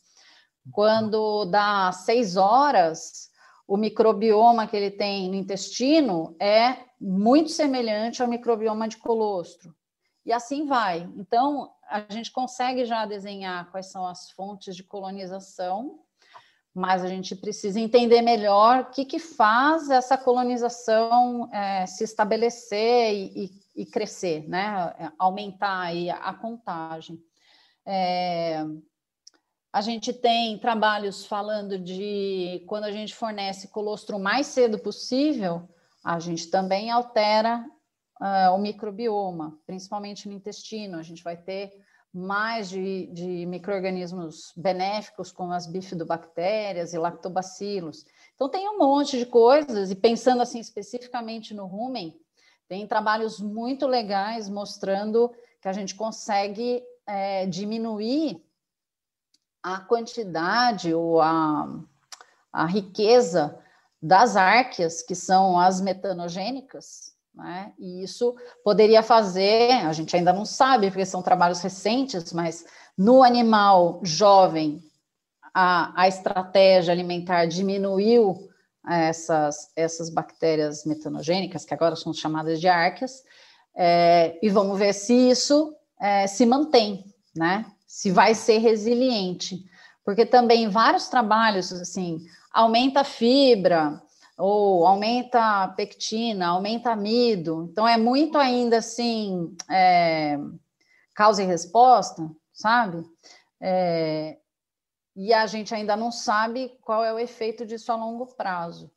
[0.70, 3.30] Quando dá seis horas,
[3.66, 9.74] o microbioma que ele tem no intestino é muito semelhante ao microbioma de colostro.
[10.24, 11.10] E assim vai.
[11.16, 16.00] Então, a gente consegue já desenhar quais são as fontes de colonização
[16.74, 23.12] mas a gente precisa entender melhor o que, que faz essa colonização é, se estabelecer
[23.12, 25.12] e, e, e, crescer, né?
[25.18, 27.22] Aumentar aí a, a contagem.
[27.84, 28.64] É,
[29.70, 35.68] a gente tem trabalhos falando de quando a gente fornece colostro o mais cedo possível,
[36.02, 37.66] a gente também altera
[38.22, 40.96] uh, o microbioma, principalmente no intestino.
[40.96, 41.72] A gente vai ter
[42.14, 48.04] mais de, de micro-organismos benéficos, como as bifidobactérias e lactobacilos.
[48.34, 52.14] Então, tem um monte de coisas, e pensando assim especificamente no rumen,
[52.68, 58.42] tem trabalhos muito legais mostrando que a gente consegue é, diminuir
[59.62, 61.66] a quantidade ou a,
[62.52, 63.58] a riqueza
[64.00, 67.72] das árqueas, que são as metanogênicas, né?
[67.78, 72.64] E isso poderia fazer, a gente ainda não sabe, porque são trabalhos recentes, mas
[72.96, 74.82] no animal jovem,
[75.54, 78.48] a, a estratégia alimentar diminuiu
[78.86, 83.22] essas, essas bactérias metanogênicas, que agora são chamadas de árqueas,
[83.74, 87.64] é, e vamos ver se isso é, se mantém, né?
[87.86, 89.64] Se vai ser resiliente.
[90.04, 92.18] Porque também vários trabalhos, assim,
[92.52, 94.02] aumenta a fibra,
[94.36, 97.68] ou aumenta a pectina, aumenta amido.
[97.70, 100.38] Então, é muito ainda assim, é,
[101.14, 103.04] causa e resposta, sabe?
[103.60, 104.38] É,
[105.14, 108.90] e a gente ainda não sabe qual é o efeito disso a longo prazo.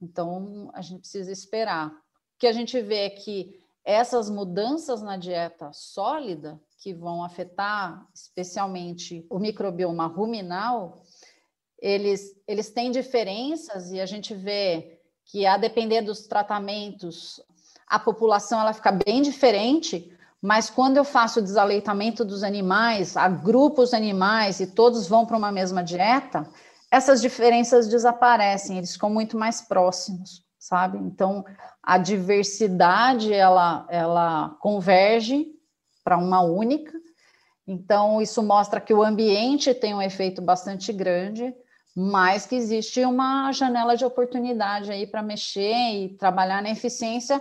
[0.00, 1.88] Então, a gente precisa esperar.
[1.88, 8.06] O que a gente vê é que essas mudanças na dieta sólida, que vão afetar
[8.14, 11.02] especialmente o microbioma ruminal,
[11.82, 17.40] eles, eles têm diferenças e a gente vê que, a depender dos tratamentos,
[17.88, 23.82] a população ela fica bem diferente, mas quando eu faço o desaleitamento dos animais, agrupo
[23.82, 26.48] os animais e todos vão para uma mesma dieta,
[26.90, 30.98] essas diferenças desaparecem, eles ficam muito mais próximos, sabe?
[30.98, 31.44] Então,
[31.82, 35.46] a diversidade, ela, ela converge
[36.04, 36.92] para uma única,
[37.66, 41.54] então, isso mostra que o ambiente tem um efeito bastante grande,
[41.94, 47.40] mas que existe uma janela de oportunidade aí para mexer e trabalhar na eficiência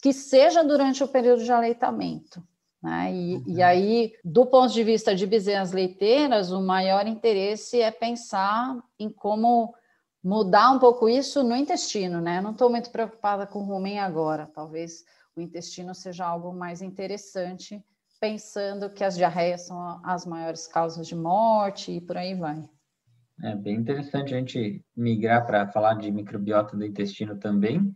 [0.00, 2.42] que seja durante o período de aleitamento.
[2.80, 3.12] Né?
[3.12, 3.44] E, uhum.
[3.46, 9.10] e aí, do ponto de vista de bezerras leiteiras, o maior interesse é pensar em
[9.10, 9.74] como
[10.22, 12.40] mudar um pouco isso no intestino, né?
[12.40, 17.82] não estou muito preocupada com o rumen agora, talvez o intestino seja algo mais interessante,
[18.20, 22.68] pensando que as diarreias são as maiores causas de morte e por aí vai.
[23.42, 27.94] É bem interessante a gente migrar para falar de microbiota do intestino também,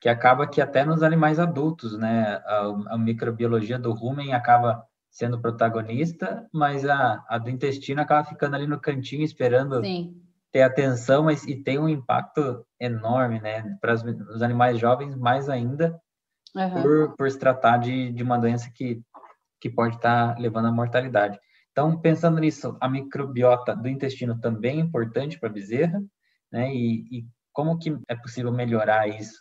[0.00, 5.40] que acaba que até nos animais adultos, né, a, a microbiologia do rumen acaba sendo
[5.40, 10.14] protagonista, mas a, a do intestino acaba ficando ali no cantinho esperando Sim.
[10.50, 16.00] ter atenção, mas e tem um impacto enorme, né, para os animais jovens mais ainda,
[16.56, 16.82] uhum.
[16.82, 19.02] por, por se tratar de, de uma doença que,
[19.60, 21.38] que pode estar tá levando à mortalidade.
[21.72, 26.02] Então, pensando nisso, a microbiota do intestino também é importante para a bezerra,
[26.52, 29.40] né, e, e como que é possível melhorar isso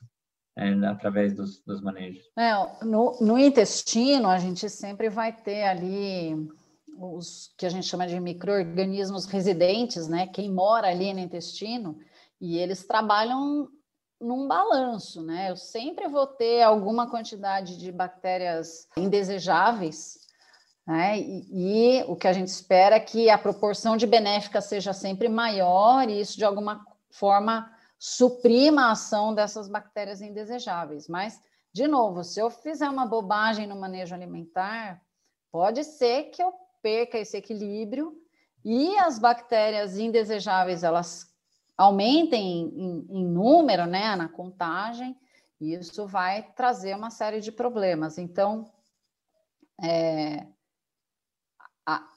[0.57, 2.23] é, através dos, dos manejos?
[2.37, 2.53] É,
[2.85, 6.35] no, no, intestino, a gente sempre vai ter ali
[6.97, 10.27] os que a gente chama de micro-organismos residentes, né?
[10.27, 11.97] Quem mora ali no intestino,
[12.41, 13.69] e eles trabalham
[14.19, 15.49] num balanço, né?
[15.49, 20.18] Eu sempre vou ter alguma quantidade de bactérias indesejáveis,
[20.89, 21.19] né?
[21.19, 25.29] E, e, o que a gente espera é que a proporção de benéficas seja sempre
[25.29, 31.07] maior e isso de alguma forma suprima a ação dessas bactérias indesejáveis.
[31.07, 31.39] Mas,
[31.71, 34.99] de novo, se eu fizer uma bobagem no manejo alimentar,
[35.51, 38.19] pode ser que eu perca esse equilíbrio
[38.65, 41.31] e as bactérias indesejáveis elas
[41.77, 45.15] aumentem em, em número, né, na contagem,
[45.61, 48.17] e isso vai trazer uma série de problemas.
[48.17, 48.71] Então,
[49.83, 50.47] é,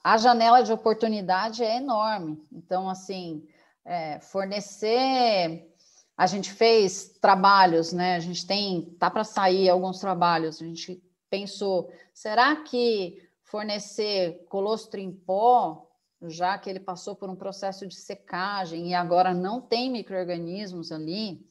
[0.03, 2.41] a, janela de oportunidade é enorme.
[2.51, 3.47] Então, assim,
[3.85, 5.69] é, fornecer
[6.15, 8.15] a gente fez trabalhos, né?
[8.15, 10.61] A gente tem, tá para sair alguns trabalhos.
[10.61, 15.89] A gente pensou, será que fornecer colostro em pó,
[16.21, 21.45] já que ele passou por um processo de secagem e agora não tem micro-organismos ali,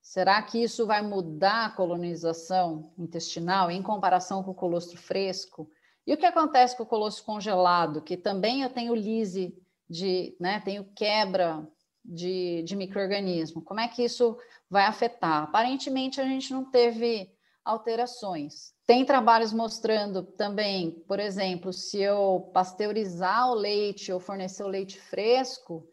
[0.00, 5.70] será que isso vai mudar a colonização intestinal em comparação com o colostro fresco?
[6.06, 9.56] E o que acontece com o colostro congelado, que também eu tenho lise
[9.88, 11.66] de, né, tenho quebra
[12.04, 13.62] de, de microorganismo.
[13.62, 14.38] Como é que isso
[14.70, 15.42] vai afetar?
[15.42, 17.30] Aparentemente, a gente não teve
[17.64, 18.72] alterações.
[18.86, 25.00] Tem trabalhos mostrando também, por exemplo, se eu pasteurizar o leite ou fornecer o leite
[25.00, 25.86] fresco, o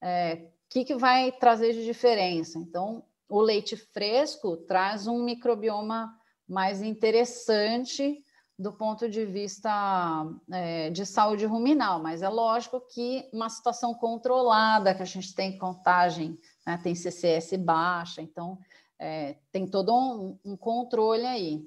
[0.00, 2.58] é, que, que vai trazer de diferença?
[2.58, 6.16] Então, o leite fresco traz um microbioma
[6.48, 8.24] mais interessante
[8.58, 14.94] do ponto de vista é, de saúde ruminal, mas é lógico que uma situação controlada,
[14.94, 18.58] que a gente tem contagem, né, tem CCS baixa, então
[18.98, 21.62] é, tem todo um, um controle aí.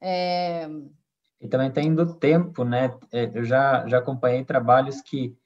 [0.00, 0.68] É...
[1.40, 2.96] E também tem do tempo, né?
[3.12, 5.36] É, eu já, já acompanhei trabalhos que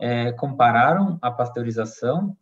[0.00, 2.36] é, compararam a pasteurização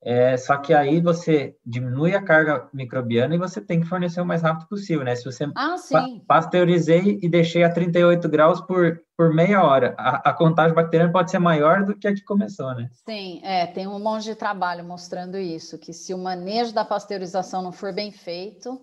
[0.00, 4.26] é, só que aí você diminui a carga microbiana e você tem que fornecer o
[4.26, 5.16] mais rápido possível, né?
[5.16, 10.30] Se você ah, pa pasteurizei e deixei a 38 graus por, por meia hora, a,
[10.30, 12.88] a, contagem bacteriana pode ser maior do que a que começou, né?
[13.08, 17.60] Sim, é, tem um monte de trabalho mostrando isso, que se o manejo da pasteurização
[17.60, 18.80] não for bem feito,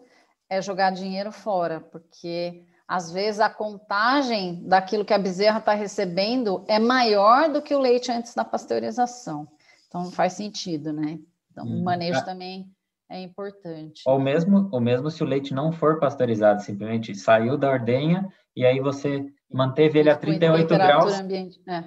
[0.50, 6.66] é jogar dinheiro fora, porque às vezes a contagem daquilo que a bezerra está recebendo
[6.68, 9.48] é maior do que o leite antes da pasteurização.
[9.96, 11.18] Então faz sentido, né?
[11.50, 12.24] Então o manejo ah.
[12.24, 12.70] também
[13.10, 14.02] é importante.
[14.06, 18.66] Ou mesmo, ou mesmo se o leite não for pasteurizado, simplesmente saiu da ordenha e
[18.66, 21.84] aí você manteve ele a 38 graus é.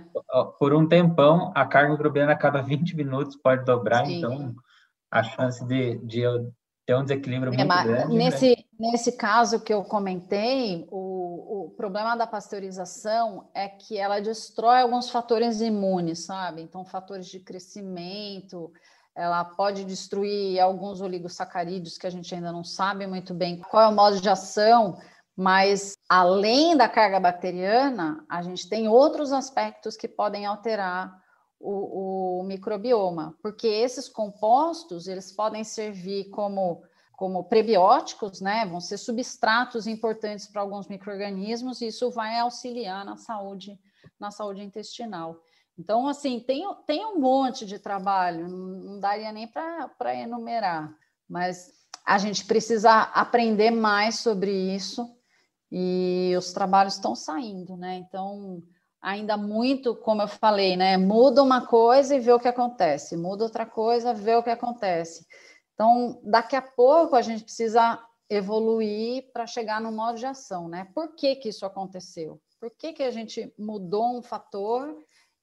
[0.58, 4.18] por um tempão, a carga microbiana a cada 20 minutos pode dobrar, Sim.
[4.18, 4.54] então
[5.10, 6.22] a chance de, de
[6.86, 8.14] ter um desequilíbrio é, muito grande.
[8.14, 8.24] Né?
[8.24, 8.90] Nesse, né?
[8.90, 11.07] nesse caso que eu comentei, o
[11.78, 16.60] problema da pasteurização é que ela destrói alguns fatores imunes, sabe?
[16.60, 18.72] Então, fatores de crescimento,
[19.14, 23.88] ela pode destruir alguns oligosacarídeos que a gente ainda não sabe muito bem qual é
[23.88, 24.98] o modo de ação,
[25.36, 31.16] mas além da carga bacteriana, a gente tem outros aspectos que podem alterar
[31.60, 36.82] o, o microbioma, porque esses compostos eles podem servir como
[37.18, 43.16] como prebióticos, né, vão ser substratos importantes para alguns microrganismos e isso vai auxiliar na
[43.16, 43.76] saúde
[44.20, 45.36] na saúde intestinal.
[45.76, 50.94] Então, assim, tem, tem um monte de trabalho, não daria nem para enumerar,
[51.28, 51.72] mas
[52.06, 55.08] a gente precisa aprender mais sobre isso
[55.72, 57.96] e os trabalhos estão saindo, né?
[57.96, 58.62] Então,
[59.02, 60.96] ainda muito, como eu falei, né?
[60.96, 65.26] Muda uma coisa e vê o que acontece, muda outra coisa, vê o que acontece.
[65.78, 70.88] Então, daqui a pouco a gente precisa evoluir para chegar no modo de ação, né?
[70.92, 72.40] Por que, que isso aconteceu?
[72.58, 74.92] Por que, que a gente mudou um fator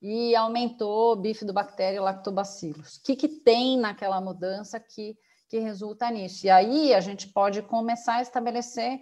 [0.01, 2.97] e aumentou o bifidobactéria e lactobacillus?
[2.97, 5.17] O que, que tem naquela mudança que,
[5.47, 6.45] que resulta nisso?
[6.45, 8.99] E aí a gente pode começar a estabelecer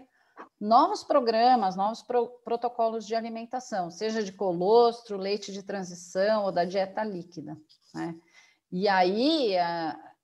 [0.62, 6.64] novos programas, novos pro, protocolos de alimentação, seja de colostro, leite de transição ou da
[6.64, 7.58] dieta líquida.
[7.92, 8.16] Né?
[8.72, 9.56] E aí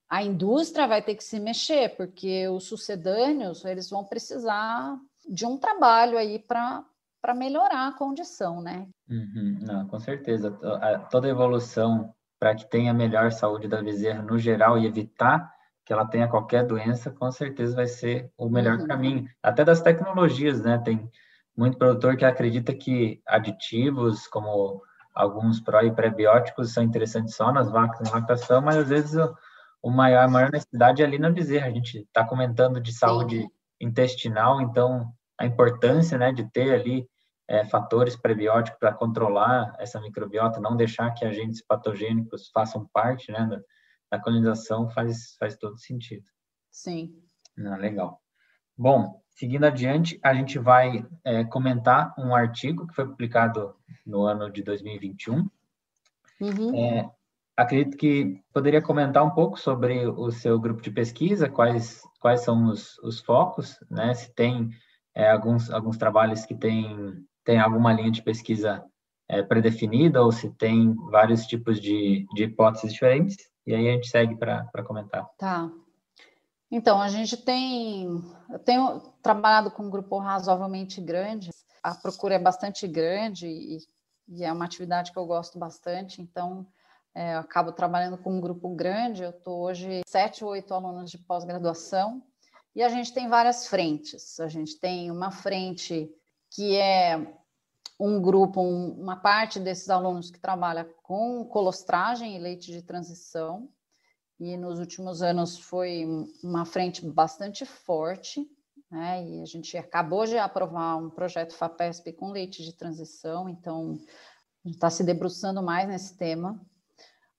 [0.10, 4.98] a indústria vai ter que se mexer, porque os sucedâneos eles vão precisar
[5.28, 6.84] de um trabalho aí para
[7.22, 8.88] para melhorar a condição, né?
[9.10, 10.58] Uhum, não, com certeza.
[11.12, 15.52] Toda evolução para que tenha melhor saúde da bezerra no geral e evitar
[15.84, 18.88] que ela tenha qualquer doença, com certeza vai ser o melhor uhum.
[18.88, 19.28] caminho.
[19.44, 20.78] Até das tecnologias, né?
[20.78, 21.12] Tem
[21.58, 24.82] muito produtor que acredita que aditivos como
[25.14, 29.20] alguns pró e pré-bióticos são interessantes só nas vacas em lactação, mas às vezes
[29.82, 31.68] o, maior, a maior necessidade é ali na bezerra.
[31.68, 33.50] A gente está comentando de saúde Sim.
[33.80, 37.08] intestinal, então a importância né, de ter ali
[37.48, 43.48] é, fatores prebióticos para controlar essa microbiota, não deixar que agentes patogênicos façam parte né,
[43.48, 43.60] da,
[44.12, 46.26] da colonização, faz, faz todo sentido.
[46.70, 47.14] Sim.
[47.58, 48.22] Ah, legal.
[48.78, 53.76] Bom, seguindo adiante, a gente vai é, comentar um artigo que foi publicado
[54.06, 55.50] no ano de 2021.
[56.40, 56.76] Uhum.
[56.76, 57.10] É,
[57.62, 62.66] acredito que poderia comentar um pouco sobre o seu grupo de pesquisa, quais, quais são
[62.66, 64.14] os, os focos, né?
[64.14, 64.70] Se tem
[65.14, 68.84] é, alguns, alguns trabalhos que têm tem alguma linha de pesquisa
[69.28, 73.38] é, predefinida ou se tem vários tipos de, de hipóteses diferentes.
[73.66, 75.26] E aí a gente segue para comentar.
[75.38, 75.68] Tá.
[76.72, 78.08] Então, a gente tem.
[78.52, 81.50] Eu tenho trabalhado com um grupo razoavelmente grande,
[81.82, 83.80] a procura é bastante grande e,
[84.28, 86.68] e é uma atividade que eu gosto bastante, então
[87.16, 89.24] é, eu acabo trabalhando com um grupo grande.
[89.24, 92.24] Eu estou hoje sete ou oito alunos de pós-graduação
[92.76, 94.40] e a gente tem várias frentes.
[94.40, 96.10] A gente tem uma frente
[96.52, 97.36] que é
[98.00, 103.70] um grupo, um, uma parte desses alunos que trabalha com colostragem e leite de transição,
[104.40, 106.06] e nos últimos anos foi
[106.42, 108.50] uma frente bastante forte,
[108.90, 109.28] né?
[109.28, 114.00] E a gente acabou de aprovar um projeto FAPESP com leite de transição, então
[114.64, 116.60] a gente está se debruçando mais nesse tema.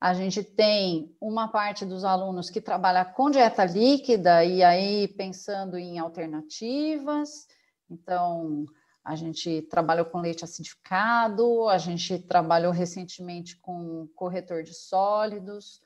[0.00, 5.76] A gente tem uma parte dos alunos que trabalha com dieta líquida e aí pensando
[5.76, 7.46] em alternativas.
[7.90, 8.64] Então,
[9.04, 15.82] a gente trabalhou com leite acidificado, a gente trabalhou recentemente com corretor de sólidos,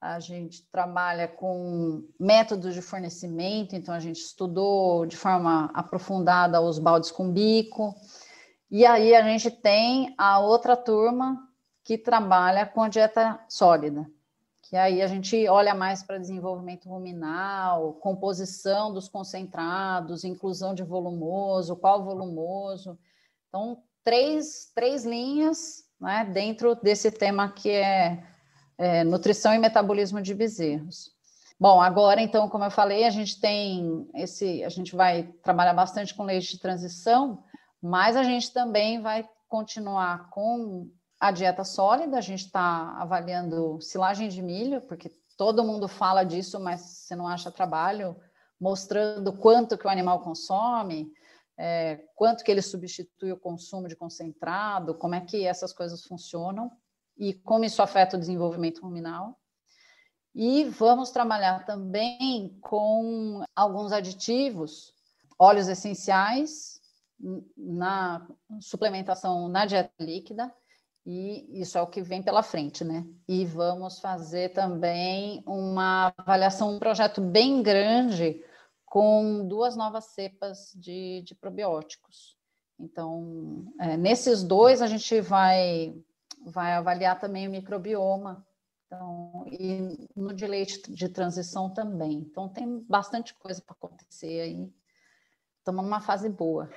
[0.00, 6.78] a gente trabalha com métodos de fornecimento, então a gente estudou de forma aprofundada os
[6.78, 7.94] baldes com bico.
[8.70, 11.45] E aí a gente tem a outra turma
[11.86, 14.04] que trabalha com a dieta sólida,
[14.60, 21.76] que aí a gente olha mais para desenvolvimento ruminal, composição dos concentrados, inclusão de volumoso,
[21.76, 22.98] qual volumoso.
[23.48, 28.20] Então, três, três linhas né, dentro desse tema que é,
[28.76, 31.12] é nutrição e metabolismo de bezerros.
[31.58, 36.12] Bom, agora então, como eu falei, a gente tem esse, a gente vai trabalhar bastante
[36.16, 37.44] com leite de transição,
[37.80, 44.28] mas a gente também vai continuar com a dieta sólida, a gente está avaliando silagem
[44.28, 48.16] de milho, porque todo mundo fala disso, mas você não acha trabalho
[48.60, 51.12] mostrando quanto que o animal consome,
[51.58, 56.70] é, quanto que ele substitui o consumo de concentrado, como é que essas coisas funcionam
[57.18, 59.38] e como isso afeta o desenvolvimento ruminal.
[60.34, 64.92] E vamos trabalhar também com alguns aditivos,
[65.38, 66.78] óleos essenciais
[67.56, 68.26] na
[68.60, 70.54] suplementação na dieta líquida
[71.06, 73.06] e isso é o que vem pela frente, né?
[73.28, 78.42] E vamos fazer também uma avaliação, um projeto bem grande
[78.84, 82.36] com duas novas cepas de, de probióticos.
[82.76, 85.94] Então, é, nesses dois a gente vai,
[86.44, 88.44] vai avaliar também o microbioma
[88.86, 92.14] então, e no de leite de transição também.
[92.14, 94.72] Então, tem bastante coisa para acontecer aí.
[95.58, 96.68] Estamos numa fase boa,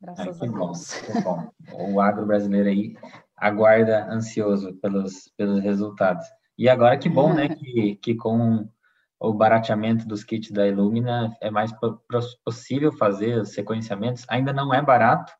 [0.00, 0.94] graças Ai, a Deus.
[1.22, 1.92] Bom, bom.
[1.92, 2.96] O agro brasileiro aí
[3.40, 6.26] aguarda ansioso pelos, pelos resultados.
[6.56, 8.68] E agora que bom, né, que, que com
[9.20, 11.72] o barateamento dos kits da Illumina é mais
[12.44, 14.24] possível fazer os sequenciamentos.
[14.28, 15.32] Ainda não é barato,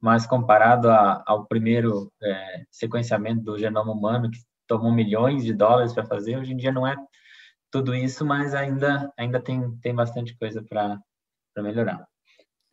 [0.00, 5.92] mas comparado a, ao primeiro é, sequenciamento do genoma humano, que tomou milhões de dólares
[5.92, 6.96] para fazer, hoje em dia não é
[7.70, 11.00] tudo isso, mas ainda, ainda tem, tem bastante coisa para
[11.58, 12.04] melhorar.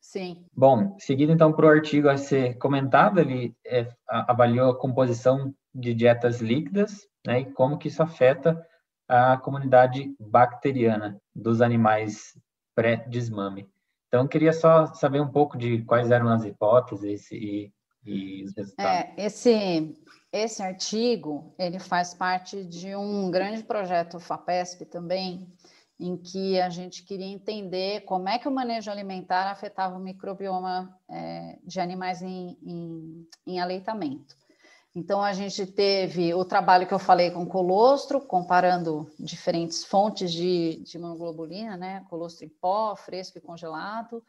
[0.08, 0.46] Sim.
[0.56, 5.94] Bom, seguindo então para o artigo a ser comentado, ele é, avaliou a composição de
[5.94, 8.66] dietas líquidas né, e como que isso afeta
[9.06, 12.40] a comunidade bacteriana dos animais
[12.74, 13.68] pré-desmame.
[14.08, 17.70] Então, queria só saber um pouco de quais eram as hipóteses e,
[18.06, 18.90] e os resultados.
[18.90, 19.94] É, esse,
[20.32, 25.52] esse artigo, ele faz parte de um grande projeto FAPESP também,
[26.00, 30.96] em que a gente queria entender como é que o manejo alimentar afetava o microbioma
[31.10, 34.36] é, de animais em, em, em, aleitamento.
[34.96, 40.82] Então, a gente teve o trabalho que eu falei com colostro, comparando diferentes fontes de,
[40.84, 42.06] de imunoglobulina, né?
[42.10, 44.24] Colostro em pó, fresco e congelado.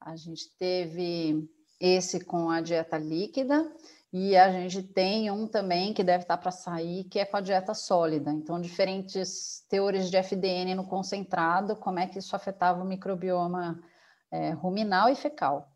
[0.00, 1.48] A gente teve
[1.80, 3.68] esse com a dieta líquida
[4.12, 7.40] e a gente tem um também que deve estar para sair, que é com a
[7.40, 8.30] dieta sólida.
[8.30, 13.82] Então, diferentes teores de FDN no concentrado, como é que isso afetava o microbioma
[14.30, 15.72] é, ruminal e fecal.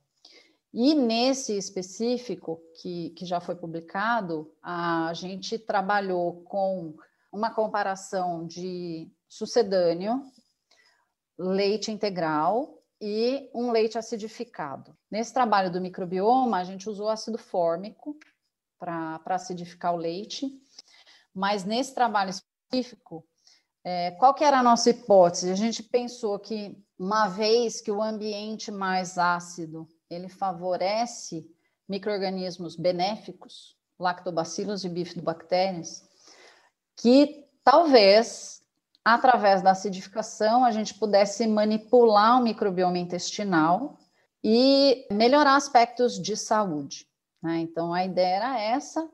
[0.71, 6.95] E nesse específico, que, que já foi publicado, a gente trabalhou com
[7.33, 10.23] uma comparação de sucedâneo,
[11.39, 12.76] leite integral
[13.09, 14.93] e um leite acidificado.
[15.09, 18.19] Nesse trabalho do microbioma, a gente usou ácido fórmico
[18.77, 20.51] para acidificar o leite,
[21.33, 23.25] mas nesse trabalho específico,
[23.85, 25.53] é, qual que era a nossa hipótese?
[25.53, 31.49] A gente pensou que uma vez que o ambiente mais ácido ele favorece
[31.89, 36.03] microrganismos benéficos, lactobacilos e bifidobactérias,
[36.97, 38.66] que talvez
[39.15, 43.97] através da acidificação a gente pudesse manipular o microbioma intestinal
[44.43, 47.07] e melhorar aspectos de saúde.
[47.43, 47.59] Né?
[47.61, 49.09] Então a ideia era essa.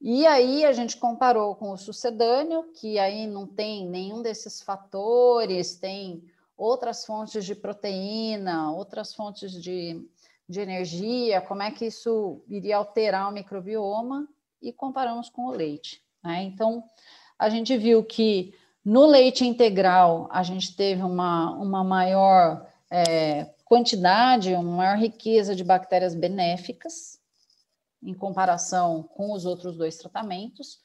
[0.00, 5.76] E aí a gente comparou com o sucedâneo, que aí não tem nenhum desses fatores,
[5.76, 6.24] tem
[6.56, 10.08] outras fontes de proteína, outras fontes de
[10.48, 14.26] de energia, como é que isso iria alterar o microbioma
[14.62, 16.02] e comparamos com o leite.
[16.24, 16.42] Né?
[16.44, 16.82] Então,
[17.38, 18.54] a gente viu que
[18.88, 25.62] no leite integral a gente teve uma, uma maior é, quantidade, uma maior riqueza de
[25.62, 27.20] bactérias benéficas
[28.02, 30.78] em comparação com os outros dois tratamentos,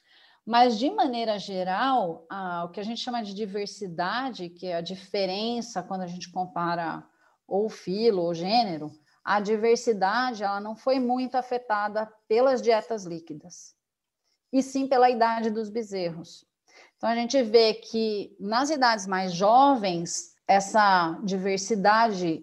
[0.44, 4.82] mas de maneira geral, a, o que a gente chama de diversidade, que é a
[4.82, 7.02] diferença quando a gente compara
[7.48, 8.92] ou filo ou gênero,
[9.24, 13.74] a diversidade ela não foi muito afetada pelas dietas líquidas,
[14.52, 16.44] e sim pela idade dos bezerros.
[17.04, 22.42] Então a gente vê que nas idades mais jovens, essa diversidade,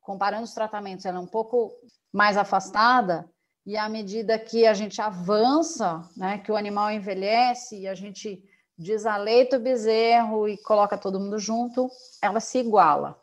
[0.00, 1.70] comparando os tratamentos, ela é um pouco
[2.12, 3.30] mais afastada,
[3.64, 8.42] e à medida que a gente avança, né, que o animal envelhece e a gente
[8.76, 11.88] desaleita o bezerro e coloca todo mundo junto,
[12.20, 13.16] ela se iguala.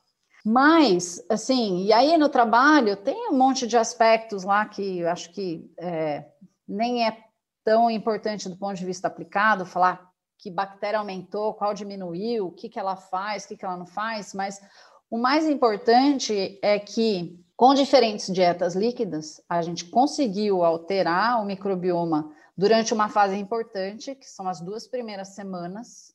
[0.45, 5.33] Mas, assim, e aí no trabalho tem um monte de aspectos lá que eu acho
[5.33, 6.23] que é,
[6.65, 7.25] nem é
[7.65, 10.06] tão importante do ponto de vista aplicado, falar
[10.37, 13.85] que bactéria aumentou, qual diminuiu, o que, que ela faz, o que, que ela não
[13.85, 14.61] faz, mas
[15.09, 22.31] o mais importante é que, com diferentes dietas líquidas, a gente conseguiu alterar o microbioma
[22.57, 26.13] durante uma fase importante, que são as duas primeiras semanas,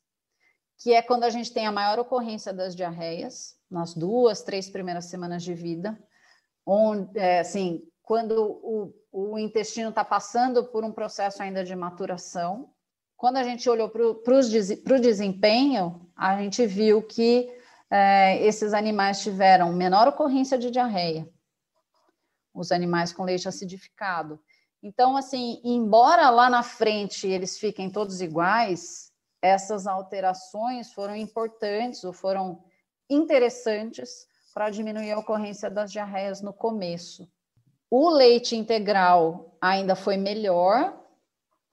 [0.77, 5.05] que é quando a gente tem a maior ocorrência das diarreias, nas duas, três primeiras
[5.05, 5.97] semanas de vida,
[6.65, 12.72] onde, é, assim, quando o, o intestino está passando por um processo ainda de maturação.
[13.23, 17.49] Quando a gente olhou para o desempenho, a gente viu que
[17.89, 21.25] é, esses animais tiveram menor ocorrência de diarreia,
[22.53, 24.41] os animais com leite acidificado.
[24.83, 29.09] Então, assim, embora lá na frente eles fiquem todos iguais,
[29.41, 32.61] essas alterações foram importantes ou foram
[33.09, 37.25] interessantes para diminuir a ocorrência das diarreias no começo.
[37.89, 41.01] O leite integral ainda foi melhor,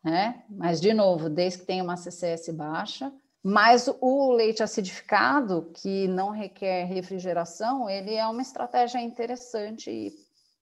[0.03, 0.45] né?
[0.49, 3.13] Mas, de novo, desde que tenha uma CCS baixa.
[3.43, 10.13] Mas o leite acidificado, que não requer refrigeração, ele é uma estratégia interessante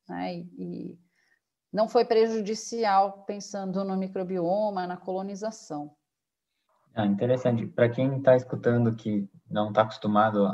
[0.09, 0.37] né?
[0.37, 0.99] e, e
[1.73, 5.93] não foi prejudicial pensando no microbioma, na colonização.
[6.95, 7.67] Ah, interessante.
[7.67, 10.47] Para quem está escutando que não está acostumado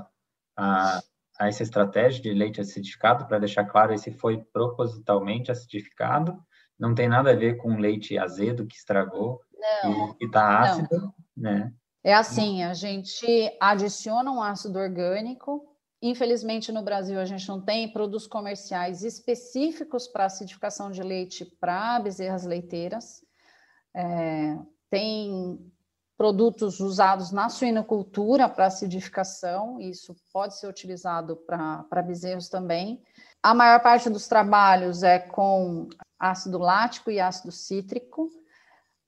[0.56, 1.02] a,
[1.38, 6.42] a, essa estratégia de leite acidificado, para deixar claro, esse foi propositalmente acidificado,
[6.78, 9.40] não tem nada a ver com leite azedo que estragou
[9.82, 11.14] não, e está ácido, não.
[11.36, 11.72] né?
[12.02, 13.26] É assim, a gente
[13.58, 15.64] adiciona um ácido orgânico.
[16.02, 21.98] Infelizmente, no Brasil, a gente não tem produtos comerciais específicos para acidificação de leite para
[22.00, 23.22] bezerras leiteiras.
[23.96, 24.58] É,
[24.90, 25.58] tem
[26.16, 33.02] produtos usados na suinocultura para acidificação, isso pode ser utilizado para bezerros também.
[33.42, 35.88] A maior parte dos trabalhos é com
[36.18, 38.30] ácido lático e ácido cítrico.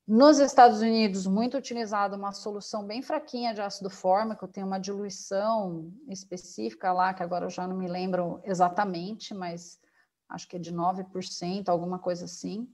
[0.07, 5.93] Nos Estados Unidos, muito utilizado uma solução bem fraquinha de ácido fórmico, tem uma diluição
[6.09, 9.81] específica lá, que agora eu já não me lembro exatamente, mas
[10.29, 12.69] acho que é de 9%, alguma coisa assim.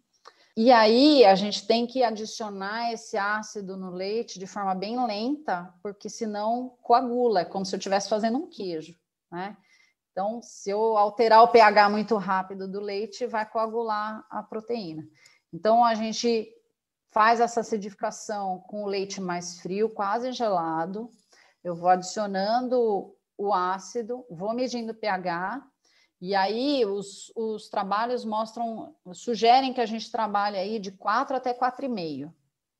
[0.55, 5.72] E aí a gente tem que adicionar esse ácido no leite de forma bem lenta,
[5.82, 8.94] porque senão coagula, é como se eu estivesse fazendo um queijo,
[9.30, 9.57] né?
[10.11, 15.09] Então, se eu alterar o pH muito rápido do leite, vai coagular a proteína.
[15.50, 16.55] Então, a gente
[17.11, 21.09] faz essa acidificação com o leite mais frio, quase gelado.
[21.64, 25.66] Eu vou adicionando o ácido, vou medindo o pH,
[26.23, 31.53] e aí os, os trabalhos mostram, sugerem que a gente trabalhe aí de 4 até
[31.53, 32.33] 4,5.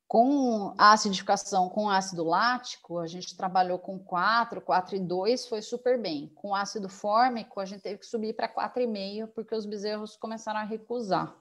[0.07, 6.31] Com a acidificação com ácido lático, a gente trabalhou com 4, 4,2, foi super bem.
[6.37, 10.65] Com ácido fórmico, a gente teve que subir para 4,5, porque os bezerros começaram a
[10.65, 11.37] recusar.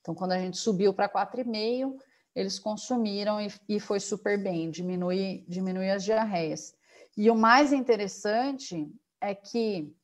[0.00, 1.98] Então, quando a gente subiu para 4,5,
[2.34, 6.74] eles consumiram e, e, foi super bem, diminui, diminui as diarreias.
[7.14, 9.94] E o mais interessante é que,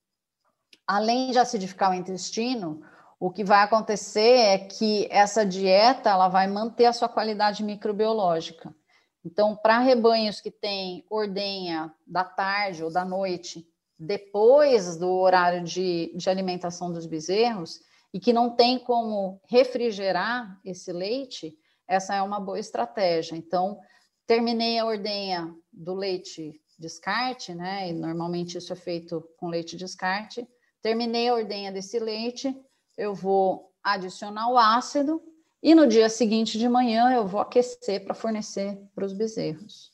[0.87, 2.83] além de acidificar o intestino,
[3.18, 8.74] o que vai acontecer é que essa dieta ela vai manter a sua qualidade microbiológica.
[9.24, 13.64] Então, para rebanhos que têm ordenha da tarde ou da noite,
[13.99, 17.80] depois do horário de, de alimentação dos bezerros,
[18.12, 21.57] e que não tem como refrigerar esse leite,
[21.87, 23.37] essa é uma boa estratégia.
[23.37, 23.78] Então,
[24.26, 27.89] terminei a ordenha do leite descarte, né?
[27.89, 30.47] E normalmente isso é feito com leite descarte.
[30.83, 32.55] Terminei a ordenha desse leite,
[32.99, 35.22] eu vou adicionar o ácido
[35.62, 39.93] e no dia seguinte de manhã eu vou aquecer para fornecer para os bezerros.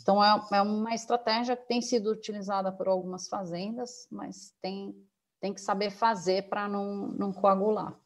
[0.00, 4.94] Então, é, é, uma estratégia que tem sido utilizada por algumas fazendas, mas tem,
[5.40, 7.98] tem que saber fazer para não, não coagular.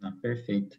[0.00, 0.78] Ah, perfeito.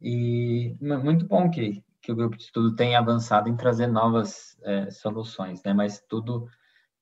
[0.00, 4.90] E muito bom que, que o grupo de estudo tem avançado em trazer novas é,
[4.90, 5.74] soluções, né?
[5.74, 6.48] Mas tudo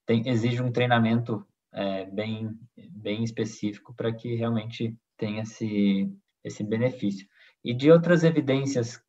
[0.06, 1.46] tem, exige um treinamento
[1.78, 2.50] é, bem,
[2.90, 6.12] bem específico para que realmente tenha esse,
[6.42, 7.24] esse benefício.
[7.64, 9.00] E de outras evidências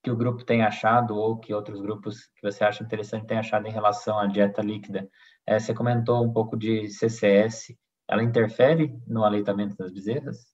[0.00, 3.66] que o grupo tem achado ou que outros grupos que você acha interessante têm achado
[3.66, 5.08] em relação à dieta líquida,
[5.44, 7.76] é, você comentou um pouco de CCS,
[8.08, 10.52] ela interfere no aleitamento das bezerras?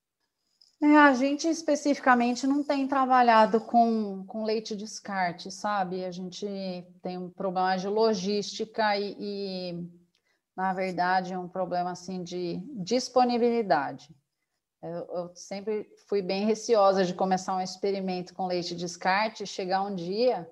[0.80, 6.04] É, a gente especificamente não tem trabalhado com, com leite descarte, sabe?
[6.04, 6.46] A gente
[7.02, 9.97] tem um problema de logística e, e
[10.58, 14.12] na verdade, um problema assim de disponibilidade.
[14.82, 19.94] Eu, eu, sempre fui bem receosa de começar um experimento com leite descarte, chegar um
[19.94, 20.50] dia,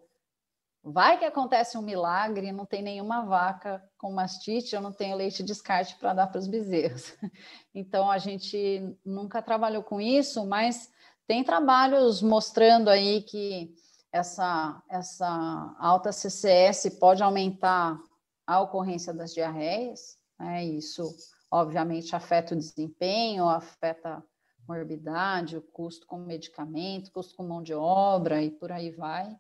[0.81, 5.43] vai que acontece um milagre, não tem nenhuma vaca com mastite, eu não tenho leite
[5.43, 7.13] descarte para dar para os bezerros.
[7.75, 10.89] Então a gente nunca trabalhou com isso, mas
[11.27, 13.75] tem trabalhos mostrando aí que
[14.13, 18.01] essa, essa alta CCS pode aumentar
[18.47, 20.65] a ocorrência das diarreias, né?
[20.65, 21.15] Isso
[21.51, 24.23] obviamente afeta o desempenho, afeta a
[24.69, 29.37] morbidade, o custo com medicamento, custo com mão de obra e por aí vai.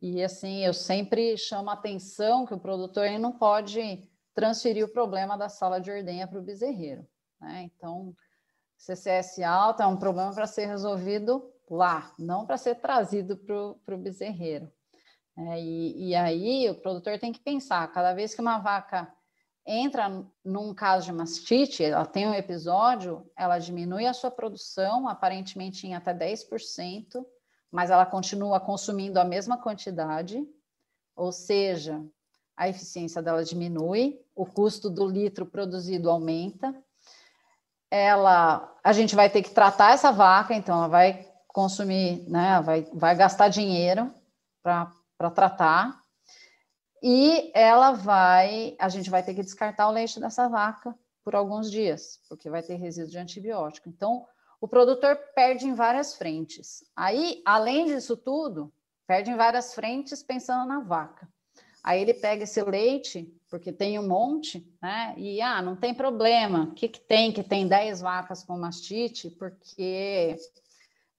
[0.00, 4.92] E assim, eu sempre chamo a atenção que o produtor ele não pode transferir o
[4.92, 7.04] problema da sala de ordenha para o bezerreiro.
[7.40, 7.62] Né?
[7.74, 8.14] Então,
[8.76, 13.98] CCS alta é um problema para ser resolvido lá, não para ser trazido para o
[13.98, 14.72] bezerreiro.
[15.38, 19.08] É, e, e aí o produtor tem que pensar, cada vez que uma vaca
[19.64, 25.86] entra num caso de mastite, ela tem um episódio, ela diminui a sua produção, aparentemente
[25.86, 27.24] em até 10%,
[27.70, 30.42] mas ela continua consumindo a mesma quantidade,
[31.14, 32.02] ou seja,
[32.56, 36.74] a eficiência dela diminui, o custo do litro produzido aumenta.
[37.90, 42.82] Ela, a gente vai ter que tratar essa vaca, então ela vai consumir, né, vai,
[42.92, 44.12] vai gastar dinheiro
[44.62, 44.90] para
[45.30, 46.00] tratar,
[47.02, 50.94] e ela vai, a gente vai ter que descartar o leite dessa vaca
[51.24, 53.88] por alguns dias, porque vai ter resíduo de antibiótico.
[53.88, 54.26] Então,
[54.60, 56.84] o produtor perde em várias frentes.
[56.96, 58.72] Aí, além disso tudo,
[59.06, 61.28] perde em várias frentes pensando na vaca.
[61.84, 65.14] Aí ele pega esse leite, porque tem um monte, né?
[65.16, 66.64] E ah, não tem problema.
[66.64, 67.32] O que, que tem?
[67.32, 70.36] Que tem 10 vacas com mastite, porque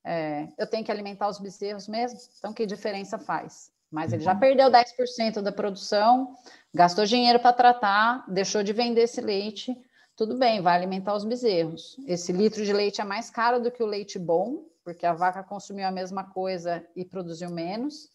[0.04, 2.20] é, eu tenho que alimentar os bezerros mesmo.
[2.38, 3.72] Então, que diferença faz?
[3.92, 4.40] Mas ele já uhum.
[4.40, 6.36] perdeu 10% da produção,
[6.74, 9.76] gastou dinheiro para tratar, deixou de vender esse leite.
[10.16, 11.98] Tudo bem, vai alimentar os bezerros.
[12.06, 15.44] Esse litro de leite é mais caro do que o leite bom, porque a vaca
[15.44, 18.10] consumiu a mesma coisa e produziu menos.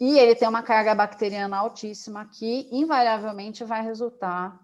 [0.00, 4.58] E ele tem uma carga bacteriana altíssima que invariavelmente vai resultar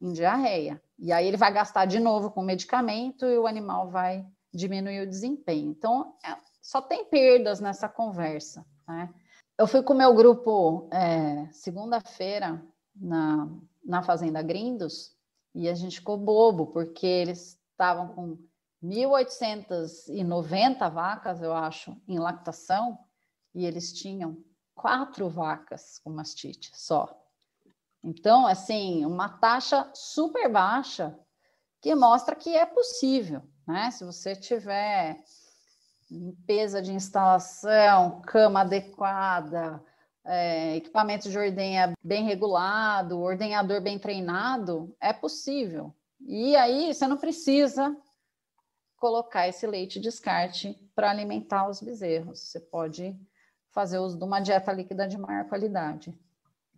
[0.00, 0.82] em diarreia.
[0.98, 5.08] E aí ele vai gastar de novo com medicamento e o animal vai diminuir o
[5.08, 5.70] desempenho.
[5.70, 9.08] Então, é, só tem perdas nessa conversa, né?
[9.56, 12.60] Eu fui com o meu grupo é, segunda-feira
[12.94, 13.48] na,
[13.84, 15.16] na Fazenda Grindos
[15.54, 18.36] e a gente ficou bobo, porque eles estavam com
[18.82, 22.98] 1.890 vacas, eu acho, em lactação,
[23.54, 24.36] e eles tinham
[24.74, 27.16] quatro vacas com mastite só.
[28.02, 31.16] Então, assim, uma taxa super baixa
[31.80, 33.92] que mostra que é possível, né?
[33.92, 35.22] Se você tiver
[36.10, 39.82] limpeza de instalação, cama adequada,
[40.24, 45.94] é, equipamento de ordenha bem regulado, ordenhador bem treinado, é possível.
[46.20, 47.94] E aí você não precisa
[48.96, 52.40] colocar esse leite descarte para alimentar os bezerros.
[52.40, 53.14] Você pode
[53.70, 56.14] fazer uso de uma dieta líquida de maior qualidade.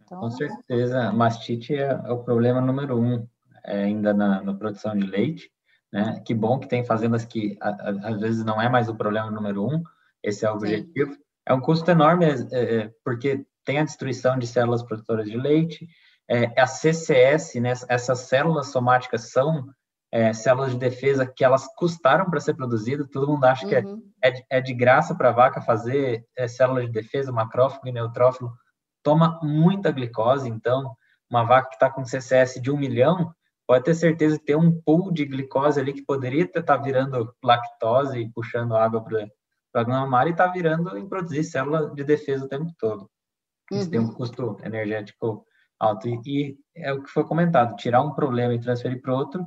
[0.03, 3.27] Então, Com certeza, mastite é, é, o problema número um
[3.65, 5.51] é, ainda na, na, produção de leite.
[5.93, 6.23] Né?
[6.25, 9.31] Que bom que tem fazendas que a, a, às vezes não é mais o problema
[9.31, 9.83] número um,
[10.23, 11.13] esse é o objetivo.
[11.13, 11.21] Sim.
[11.47, 15.87] É um custo enorme, é, é, porque tem a destruição de células produtoras de leite,
[16.29, 19.69] é, a CCS, né, essas células somáticas são
[20.11, 24.01] é, células de defesa que elas custaram para ser produzidas, todo mundo acha é, uhum.
[24.01, 27.93] que é, é, de graça para a vaca fazer é, células de defesa, macrófago e
[27.93, 28.53] neutrófilo,
[29.03, 30.97] toma muita glicose, então
[31.31, 33.33] uma vaca que está com CCS de um milhão
[33.67, 37.35] pode ter certeza que tem um pool de glicose ali que poderia estar tá virando
[37.43, 42.45] lactose e puxando água para a glândula e está virando em produzir célula de defesa
[42.45, 43.11] o tempo todo.
[43.71, 43.91] Isso uhum.
[43.91, 44.15] tem um uhum.
[44.15, 45.45] custo energético
[45.79, 46.09] alto.
[46.09, 49.45] E, e, é o que foi comentado, tirar um problema e transferir para outro,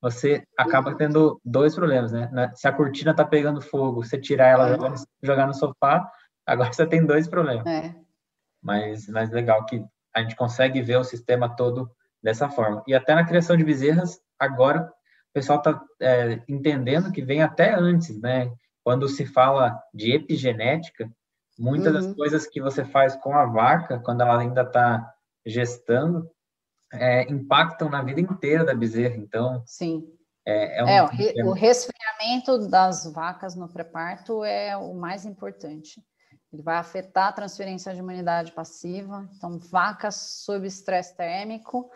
[0.00, 2.50] você acaba tendo dois problemas, né?
[2.54, 6.10] Se a cortina está pegando fogo, você tirar ela e jogar, jogar no sofá,
[6.46, 7.66] agora você tem dois problemas.
[7.66, 7.94] É.
[8.62, 11.90] Mas, mas legal que a gente consegue ver o sistema todo
[12.22, 12.82] dessa forma.
[12.86, 14.92] E até na criação de bezerras, agora
[15.30, 18.52] o pessoal está é, entendendo que vem até antes, né?
[18.82, 21.10] Quando se fala de epigenética,
[21.58, 22.00] muitas uhum.
[22.00, 25.14] das coisas que você faz com a vaca, quando ela ainda está
[25.46, 26.28] gestando,
[26.92, 29.16] é, impactam na vida inteira da bezerra.
[29.16, 30.04] Então, sim.
[30.44, 35.24] É, é, um, é o, re, o, resfriamento das vacas no pré-parto é o mais
[35.24, 36.02] importante.
[36.52, 39.28] Ele vai afetar a transferência de imunidade passiva.
[39.36, 41.88] Então, vacas sob estresse térmico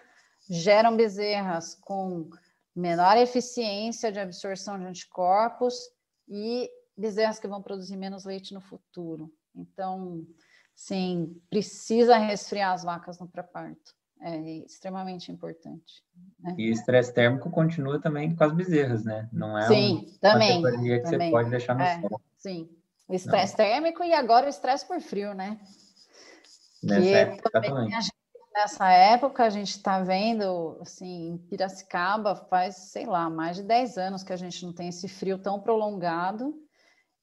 [0.49, 2.28] geram bezerras com
[2.74, 5.74] menor eficiência de absorção de anticorpos
[6.28, 9.32] e bezerras que vão produzir menos leite no futuro.
[9.55, 10.26] Então,
[10.74, 16.03] sim, precisa resfriar as vacas no pré-parto é extremamente importante.
[16.40, 16.55] Né?
[16.57, 19.28] E estresse térmico continua também com as bezerras, né?
[19.30, 21.28] Não é sim, um, também, uma que também.
[21.28, 22.20] você pode deixar no é, sol.
[22.38, 22.68] Sim,
[23.07, 25.61] o estresse térmico e agora o estresse por frio, né?
[26.82, 27.90] Nessa que época também.
[27.90, 28.12] Gente,
[28.55, 33.98] nessa época a gente está vendo, assim, em Piracicaba faz, sei lá, mais de 10
[33.98, 36.55] anos que a gente não tem esse frio tão prolongado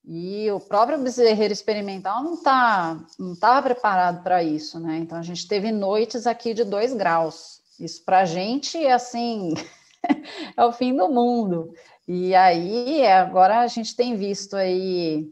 [0.03, 4.97] e o próprio bezerreiro experimental não tá, não estava preparado para isso, né?
[4.97, 7.61] Então a gente teve noites aqui de 2 graus.
[7.79, 9.53] Isso para a gente é assim,
[10.57, 11.73] é o fim do mundo.
[12.07, 15.31] E aí agora a gente tem visto aí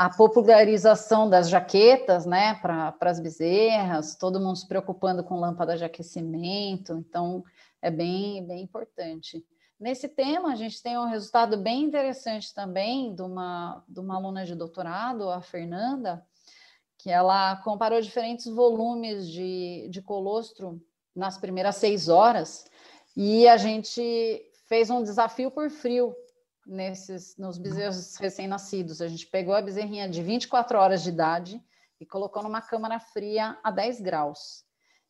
[0.00, 5.84] a popularização das jaquetas, né, para as bezerras, todo mundo se preocupando com lâmpada de
[5.84, 7.44] aquecimento, então
[7.82, 9.44] é bem, bem importante.
[9.78, 14.46] Nesse tema, a gente tem um resultado bem interessante também de uma, de uma aluna
[14.46, 16.24] de doutorado, a Fernanda,
[16.96, 20.80] que ela comparou diferentes volumes de, de colostro
[21.14, 22.64] nas primeiras seis horas,
[23.14, 26.16] e a gente fez um desafio por frio
[26.70, 29.02] nesses nos bezerros recém-nascidos.
[29.02, 31.62] A gente pegou a bezerrinha de 24 horas de idade
[32.00, 34.64] e colocou numa câmara fria a 10 graus.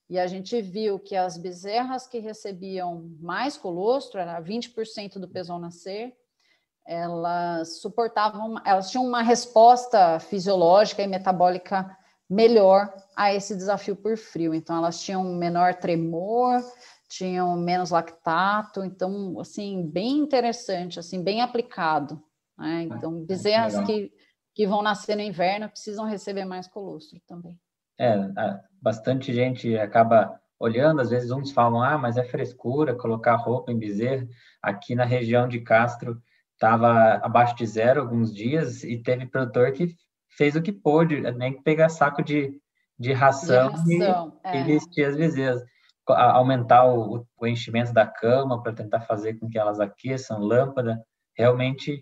[0.08, 5.52] E a gente viu que as bezerras que recebiam mais colostro, era 20% do peso
[5.52, 6.16] ao nascer,
[6.84, 11.96] elas suportavam, elas tinham uma resposta fisiológica e metabólica
[12.28, 14.52] melhor a esse desafio por frio.
[14.52, 16.60] Então, elas tinham menor tremor,
[17.10, 22.22] tinham menos lactato, então, assim, bem interessante, assim, bem aplicado.
[22.56, 22.82] Né?
[22.82, 24.12] Então, bezerras que,
[24.54, 27.58] que vão nascer no inverno precisam receber mais colostro também.
[27.98, 28.16] É,
[28.80, 33.78] bastante gente acaba olhando, às vezes uns falam, ah, mas é frescura colocar roupa em
[33.78, 34.28] bezerro.
[34.62, 36.22] Aqui na região de Castro
[36.54, 39.96] estava abaixo de zero alguns dias e teve produtor que
[40.28, 42.54] fez o que pôde, nem que pegar saco de,
[42.96, 44.60] de ração, de ração e, é.
[44.60, 45.62] e vestir as bezerras.
[46.12, 51.02] Aumentar o, o enchimento da cama para tentar fazer com que elas aqueçam, lâmpada,
[51.36, 52.00] realmente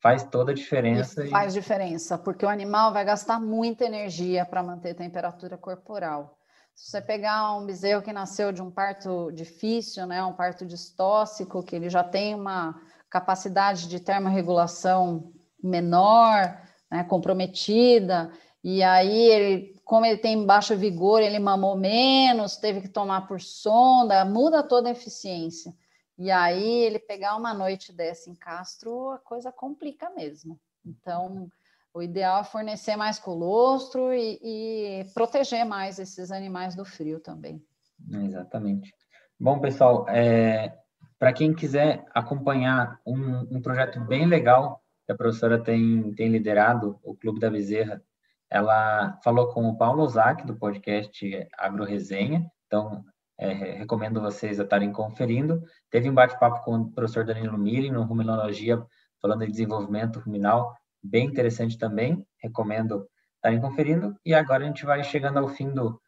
[0.00, 1.24] faz toda a diferença.
[1.24, 1.30] E...
[1.30, 6.36] Faz diferença, porque o animal vai gastar muita energia para manter a temperatura corporal.
[6.74, 11.62] Se você pegar um bezerro que nasceu de um parto difícil, né, um parto distóxico,
[11.62, 12.80] que ele já tem uma
[13.10, 16.56] capacidade de termorregulação menor,
[16.88, 18.30] né, comprometida,
[18.62, 23.40] e aí ele, como ele tem baixo vigor, ele mamou menos, teve que tomar por
[23.40, 25.72] sonda, muda toda a eficiência.
[26.18, 30.60] E aí ele pegar uma noite dessa em Castro, a coisa complica mesmo.
[30.84, 31.50] Então,
[31.94, 37.64] o ideal é fornecer mais colostro e, e proteger mais esses animais do frio também.
[38.12, 38.92] Exatamente.
[39.40, 40.76] Bom, pessoal, é,
[41.18, 47.00] para quem quiser acompanhar um, um, projeto bem legal que a professora tem, tem liderado,
[47.02, 48.02] o Clube da Bezerra,
[48.50, 53.04] ela falou com o Paulo Ozaki, do podcast Agro Resenha, então
[53.38, 55.62] é, recomendo vocês estarem conferindo.
[55.90, 58.84] Teve um bate-papo com o professor Danilo Miri no Ruminologia,
[59.20, 64.16] falando de desenvolvimento ruminal, bem interessante também, recomendo estarem conferindo.
[64.24, 66.00] E agora a gente vai chegando ao fim do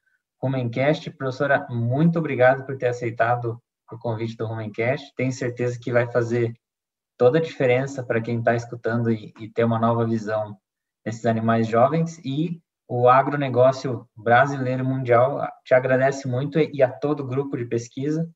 [0.42, 1.10] Rumencast.
[1.12, 3.60] Professora, muito obrigado por ter aceitado
[3.90, 5.12] o convite do Rumencast.
[5.14, 6.54] Tenho certeza que vai fazer
[7.16, 10.56] toda a diferença para quem está escutando e, e ter uma nova visão
[11.04, 17.26] desses animais jovens e o agronegócio brasileiro mundial te agradece muito e a todo o
[17.26, 18.28] grupo de pesquisa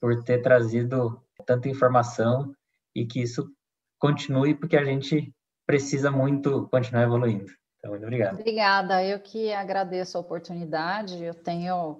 [0.00, 2.54] por ter trazido tanta informação
[2.94, 3.50] e que isso
[3.98, 5.34] continue porque a gente
[5.66, 7.52] precisa muito continuar evoluindo.
[7.78, 8.34] Então, muito obrigado.
[8.34, 11.22] Obrigada, eu que agradeço a oportunidade.
[11.22, 11.98] Eu tenho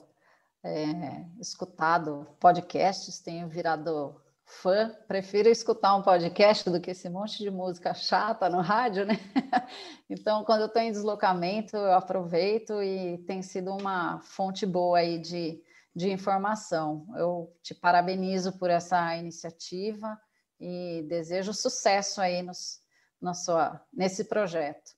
[0.64, 7.50] é, escutado podcasts, tenho virado fã, prefiro escutar um podcast do que esse monte de
[7.50, 9.14] música chata no rádio, né?
[10.10, 15.18] Então, quando eu estou em deslocamento, eu aproveito e tem sido uma fonte boa aí
[15.18, 15.62] de,
[15.94, 17.06] de informação.
[17.14, 20.18] Eu te parabenizo por essa iniciativa
[20.58, 22.80] e desejo sucesso aí nos,
[23.20, 24.92] na sua, nesse projeto.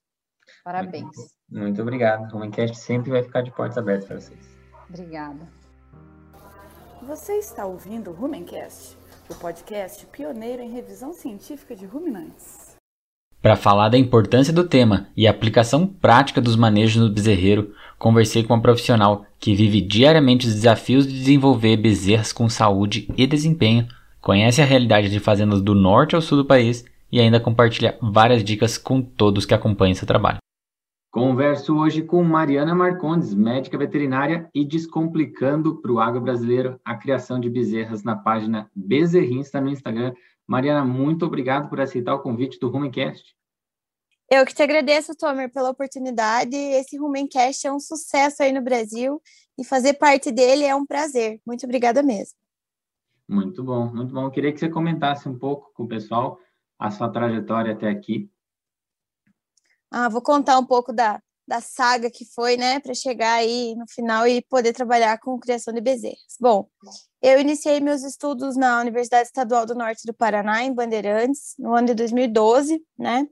[0.62, 1.02] Parabéns.
[1.02, 2.36] Muito, muito obrigado.
[2.36, 4.46] O Encast sempre vai ficar de portas abertas para vocês.
[4.88, 5.48] Obrigada.
[7.02, 8.96] Você está ouvindo o Rumencast,
[9.30, 12.76] o podcast pioneiro em revisão científica de ruminantes.
[13.40, 18.42] Para falar da importância do tema e a aplicação prática dos manejos no bezerreiro, conversei
[18.42, 23.86] com uma profissional que vive diariamente os desafios de desenvolver bezerras com saúde e desempenho,
[24.20, 28.44] conhece a realidade de fazendas do norte ao sul do país e ainda compartilha várias
[28.44, 30.38] dicas com todos que acompanham seu trabalho.
[31.10, 37.40] Converso hoje com Mariana Marcondes, médica veterinária e descomplicando para o agro brasileiro a criação
[37.40, 40.14] de bezerras na página Bezerrinsta no Instagram.
[40.46, 43.34] Mariana, muito obrigado por aceitar o convite do Rumencast.
[44.30, 46.54] Eu que te agradeço, Tomer, pela oportunidade.
[46.54, 49.20] Esse Rumencast é um sucesso aí no Brasil
[49.58, 51.40] e fazer parte dele é um prazer.
[51.44, 52.38] Muito obrigada mesmo.
[53.28, 54.26] Muito bom, muito bom.
[54.26, 56.38] Eu queria que você comentasse um pouco com o pessoal
[56.78, 58.30] a sua trajetória até aqui
[59.90, 63.84] ah, vou contar um pouco da, da saga que foi, né, para chegar aí no
[63.88, 66.36] final e poder trabalhar com criação de bezerras.
[66.38, 66.68] Bom,
[67.20, 71.88] eu iniciei meus estudos na Universidade Estadual do Norte do Paraná, em Bandeirantes, no ano
[71.88, 73.26] de 2012, né?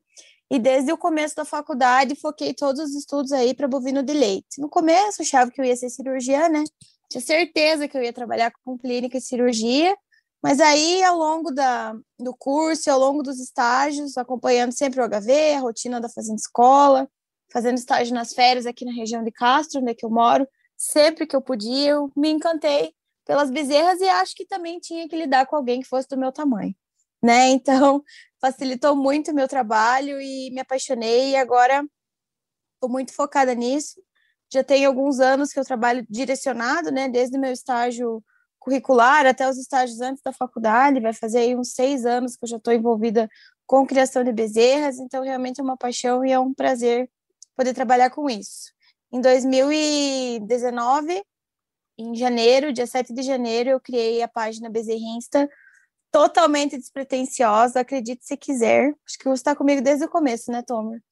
[0.50, 4.61] E desde o começo da faculdade, foquei todos os estudos aí para bovino de leite.
[4.61, 6.64] No começo, achava que eu ia ser cirurgiã, né?
[7.09, 9.96] Tinha certeza que eu ia trabalhar com clínica e cirurgia,
[10.43, 15.55] mas aí, ao longo da, do curso, ao longo dos estágios, acompanhando sempre o HV,
[15.57, 17.09] a rotina da Fazenda Escola,
[17.53, 21.26] fazendo estágio nas férias aqui na região de Castro, onde é que eu moro, sempre
[21.26, 22.95] que eu podia, eu me encantei
[23.26, 26.32] pelas bezerras e acho que também tinha que lidar com alguém que fosse do meu
[26.32, 26.74] tamanho,
[27.22, 27.49] né?
[27.49, 28.03] Então,
[28.41, 31.84] facilitou muito o meu trabalho e me apaixonei e agora
[32.74, 34.01] estou muito focada nisso.
[34.53, 37.09] Já tem alguns anos que eu trabalho direcionado, né?
[37.09, 38.22] Desde o meu estágio
[38.59, 42.48] curricular até os estágios antes da faculdade, vai fazer aí uns seis anos que eu
[42.48, 43.28] já estou envolvida
[43.66, 47.11] com criação de bezerras, então realmente é uma paixão e é um prazer
[47.56, 48.72] poder trabalhar com isso.
[49.12, 51.22] Em 2019,
[51.98, 55.48] em janeiro, dia 7 de janeiro, eu criei a página Bezerrinsta,
[56.11, 58.94] totalmente despretensiosa, acredite se quiser.
[59.06, 61.02] Acho que você está comigo desde o começo, né, Tomer?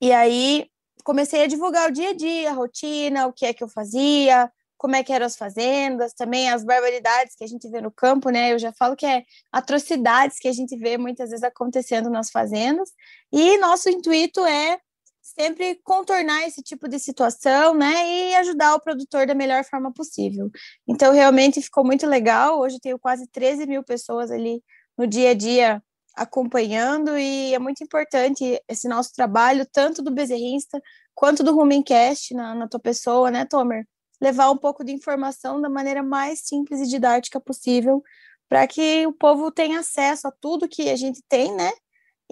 [0.00, 0.68] E aí
[1.04, 4.50] comecei a divulgar o dia a dia, a rotina, o que é que eu fazia,
[4.76, 8.30] como é que eram as fazendas, também as barbaridades que a gente vê no campo,
[8.30, 8.52] né?
[8.52, 12.92] Eu já falo que é atrocidades que a gente vê muitas vezes acontecendo nas fazendas.
[13.32, 14.78] E nosso intuito é
[15.22, 20.50] sempre contornar esse tipo de situação, né, e ajudar o produtor da melhor forma possível.
[20.88, 22.60] Então, realmente ficou muito legal.
[22.60, 24.62] Hoje tenho quase 13 mil pessoas ali
[24.96, 25.82] no dia a dia
[26.14, 30.80] acompanhando, e é muito importante esse nosso trabalho, tanto do Bezerrista
[31.14, 33.86] quanto do Rumencast na, na tua pessoa, né, Tomer?
[34.20, 38.02] Levar um pouco de informação da maneira mais simples e didática possível,
[38.48, 41.70] para que o povo tenha acesso a tudo que a gente tem, né?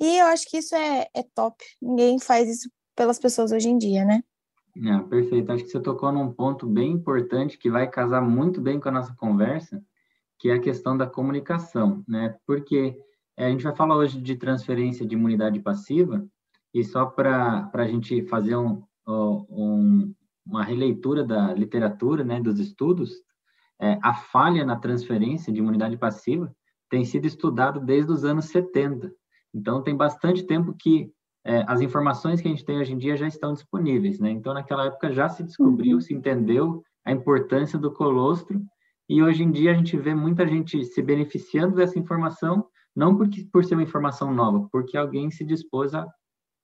[0.01, 1.57] E eu acho que isso é, é top.
[1.81, 4.23] Ninguém faz isso pelas pessoas hoje em dia, né?
[4.77, 5.53] É, perfeito.
[5.53, 8.93] Acho que você tocou num ponto bem importante que vai casar muito bem com a
[8.93, 9.83] nossa conversa,
[10.39, 12.37] que é a questão da comunicação, né?
[12.47, 12.97] Porque
[13.37, 16.27] é, a gente vai falar hoje de transferência de imunidade passiva,
[16.73, 20.13] e só para a gente fazer um, um,
[20.47, 23.13] uma releitura da literatura, né, dos estudos,
[23.81, 26.55] é, a falha na transferência de imunidade passiva
[26.89, 29.11] tem sido estudado desde os anos 70.
[29.53, 31.11] Então, tem bastante tempo que
[31.45, 34.31] é, as informações que a gente tem hoje em dia já estão disponíveis, né?
[34.31, 36.01] Então, naquela época já se descobriu, uhum.
[36.01, 38.61] se entendeu a importância do colostro,
[39.09, 42.67] e hoje em dia a gente vê muita gente se beneficiando dessa informação,
[42.97, 46.07] não porque por ser uma informação nova, porque alguém se dispôs a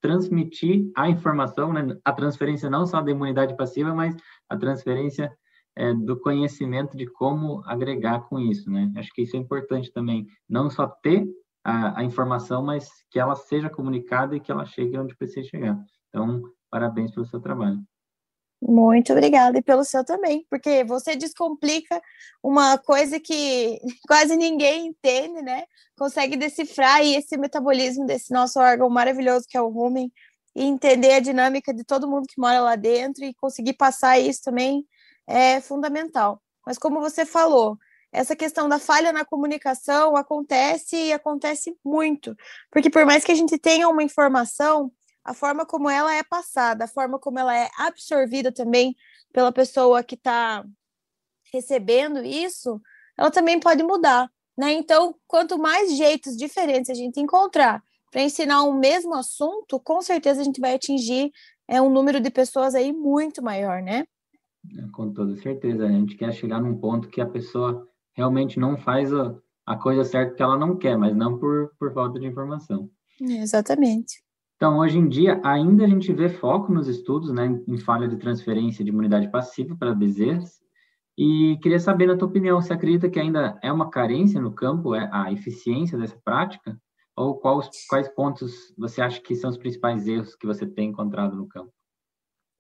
[0.01, 1.97] transmitir a informação, né?
[2.05, 4.17] a transferência não só da imunidade passiva, mas
[4.49, 5.31] a transferência
[5.77, 8.91] é, do conhecimento de como agregar com isso, né?
[8.97, 11.27] Acho que isso é importante também, não só ter
[11.65, 15.79] a, a informação, mas que ela seja comunicada e que ela chegue onde precisa chegar.
[16.09, 17.79] Então, parabéns pelo seu trabalho.
[18.63, 22.01] Muito obrigada e pelo seu também, porque você descomplica
[22.43, 25.65] uma coisa que quase ninguém entende, né?
[25.97, 30.13] Consegue decifrar esse metabolismo desse nosso órgão maravilhoso que é o rumen
[30.55, 34.43] e entender a dinâmica de todo mundo que mora lá dentro e conseguir passar isso
[34.43, 34.85] também
[35.27, 36.43] é fundamental.
[36.67, 37.79] Mas como você falou,
[38.13, 42.37] essa questão da falha na comunicação acontece e acontece muito,
[42.71, 44.93] porque por mais que a gente tenha uma informação,
[45.31, 48.97] a forma como ela é passada, a forma como ela é absorvida também
[49.33, 50.65] pela pessoa que está
[51.53, 52.81] recebendo isso,
[53.17, 54.29] ela também pode mudar,
[54.59, 54.73] né?
[54.73, 60.41] Então, quanto mais jeitos diferentes a gente encontrar para ensinar um mesmo assunto, com certeza
[60.41, 61.31] a gente vai atingir
[61.69, 64.05] é, um número de pessoas aí muito maior, né?
[64.77, 65.87] É, com toda certeza.
[65.87, 69.33] A gente quer chegar num ponto que a pessoa realmente não faz a,
[69.65, 72.91] a coisa certa que ela não quer, mas não por, por falta de informação.
[73.21, 74.25] Exatamente.
[74.61, 78.19] Então, hoje em dia, ainda a gente vê foco nos estudos né, em falha de
[78.19, 80.61] transferência de imunidade passiva para bezerras.
[81.17, 84.95] E queria saber, na tua opinião, você acredita que ainda é uma carência no campo
[84.95, 86.79] é a eficiência dessa prática?
[87.17, 91.35] Ou quais, quais pontos você acha que são os principais erros que você tem encontrado
[91.35, 91.73] no campo?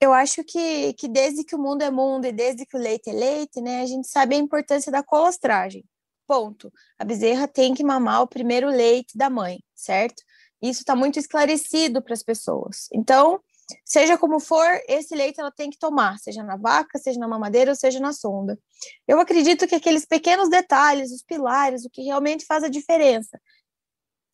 [0.00, 3.10] Eu acho que, que desde que o mundo é mundo e desde que o leite
[3.10, 5.84] é leite, né, a gente sabe a importância da colostragem.
[6.26, 6.72] Ponto.
[6.98, 10.22] A bezerra tem que mamar o primeiro leite da mãe, certo?
[10.62, 12.88] Isso está muito esclarecido para as pessoas.
[12.92, 13.40] Então,
[13.84, 17.70] seja como for, esse leite ela tem que tomar, seja na vaca, seja na mamadeira
[17.70, 18.58] ou seja na sonda.
[19.06, 23.40] Eu acredito que aqueles pequenos detalhes, os pilares, o que realmente faz a diferença,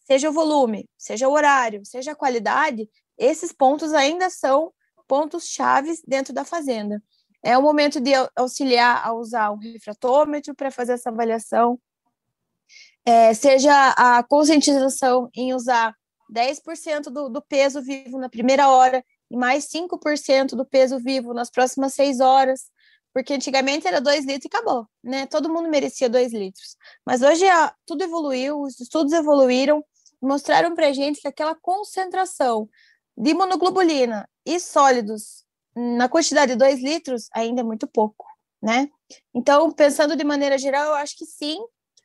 [0.06, 4.72] seja o volume, seja o horário, seja a qualidade, esses pontos ainda são
[5.06, 7.02] pontos chaves dentro da fazenda.
[7.42, 11.78] É o momento de auxiliar a usar um refratômetro para fazer essa avaliação,
[13.04, 15.94] é, seja a conscientização em usar
[16.32, 21.50] 10% do, do peso vivo na primeira hora e mais 5% do peso vivo nas
[21.50, 22.70] próximas seis horas,
[23.12, 25.26] porque antigamente era 2 litros e acabou, né?
[25.26, 26.76] Todo mundo merecia 2 litros.
[27.04, 29.84] Mas hoje a, tudo evoluiu, os estudos evoluíram,
[30.20, 32.68] mostraram para gente que aquela concentração
[33.16, 38.26] de imunoglobulina e sólidos na quantidade de 2 litros ainda é muito pouco,
[38.62, 38.88] né?
[39.34, 41.58] Então, pensando de maneira geral, eu acho que sim,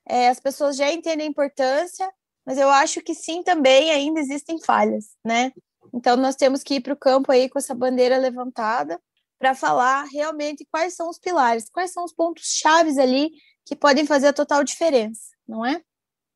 [0.07, 2.11] é, as pessoas já entendem a importância,
[2.45, 5.51] mas eu acho que sim também ainda existem falhas, né?
[5.93, 8.99] Então nós temos que ir para o campo aí com essa bandeira levantada
[9.39, 13.31] para falar realmente quais são os pilares, quais são os pontos chaves ali
[13.65, 15.81] que podem fazer a total diferença, não é?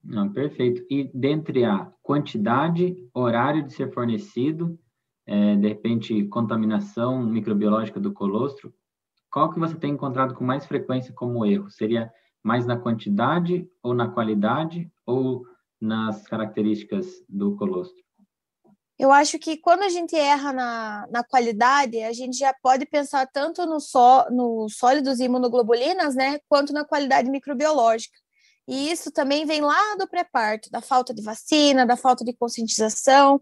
[0.03, 0.86] Não, perfeito.
[0.89, 4.80] E dentre a quantidade, horário de ser fornecido,
[5.26, 8.74] é, de repente contaminação microbiológica do colostro,
[9.32, 11.70] qual que você tem encontrado com mais frequência como erro?
[11.70, 12.12] Seria
[12.43, 15.45] mais na quantidade ou na qualidade ou
[15.82, 18.04] nas características do colostro?
[18.98, 23.28] Eu acho que quando a gente erra na, na qualidade, a gente já pode pensar
[23.28, 28.18] tanto no, só, no sólidos e imunoglobulinas, né, quanto na qualidade microbiológica.
[28.68, 33.40] E isso também vem lá do pré-parto, da falta de vacina, da falta de conscientização.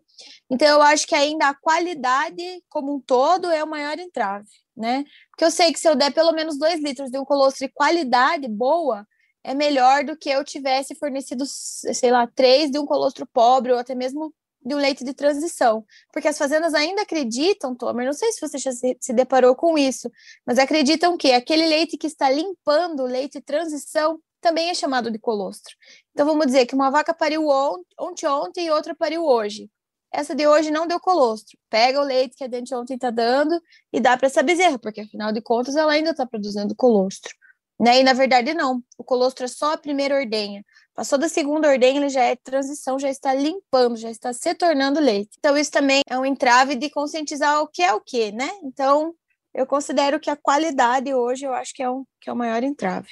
[0.50, 5.06] Então, eu acho que ainda a qualidade como um todo é o maior entrave, né?
[5.30, 7.74] Porque eu sei que se eu der pelo menos dois litros de um colostro de
[7.74, 9.08] qualidade boa,
[9.44, 13.78] é melhor do que eu tivesse fornecido, sei lá, três de um colostro pobre ou
[13.78, 14.34] até mesmo
[14.66, 15.86] de um leite de transição.
[16.12, 20.10] Porque as fazendas ainda acreditam, Tomer, não sei se você já se, deparou com isso,
[20.46, 25.12] mas acreditam que aquele leite que está limpando o leite de transição também é chamado
[25.12, 25.76] de colostro.
[26.12, 29.70] Então vamos dizer que uma vaca pariu ontem, ontem e outra pariu hoje.
[30.12, 31.58] Essa de hoje não deu colostro.
[31.70, 33.60] Pega o leite que a de ontem está dando
[33.92, 37.34] e dá para essa bezerra, porque afinal de contas ela ainda está produzindo colostro.
[37.80, 38.02] Né?
[38.02, 40.64] E na verdade não, o colostro é só a primeira ordenha.
[40.96, 45.00] Passou da segunda ordenha, ele já é transição, já está limpando, já está se tornando
[45.00, 45.32] leite.
[45.40, 48.50] Então isso também é um entrave de conscientizar o que é o que, né?
[48.64, 49.14] Então
[49.54, 52.64] eu considero que a qualidade hoje eu acho que é, um, que é o maior
[52.64, 53.10] entrave.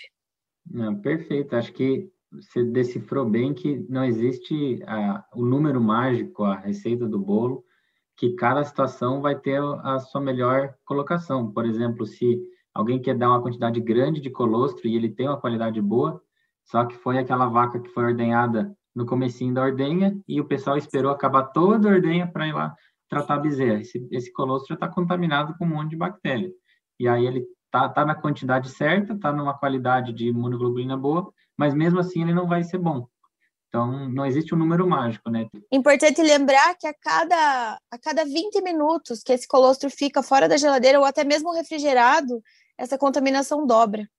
[0.69, 6.55] Não, perfeito, acho que você decifrou bem que não existe a, o número mágico, a
[6.55, 7.63] receita do bolo,
[8.15, 11.51] que cada situação vai ter a sua melhor colocação.
[11.51, 12.41] Por exemplo, se
[12.73, 16.21] alguém quer dar uma quantidade grande de colostro e ele tem uma qualidade boa,
[16.65, 20.77] só que foi aquela vaca que foi ordenhada no comecinho da ordenha e o pessoal
[20.77, 22.75] esperou acabar toda a ordenha para ir lá
[23.09, 23.81] tratar a bezerra.
[23.81, 26.49] Esse, esse colostro está contaminado com um monte de bactéria.
[26.97, 31.73] E aí ele tá, tá na quantidade certa, tá numa qualidade de imunoglobulina boa, mas
[31.73, 33.07] mesmo assim ele não vai ser bom.
[33.67, 35.47] Então, não existe um número mágico, né?
[35.71, 40.57] Importante lembrar que a cada, a cada 20 minutos que esse colostro fica fora da
[40.57, 42.41] geladeira ou até mesmo refrigerado,
[42.77, 44.09] essa contaminação dobra.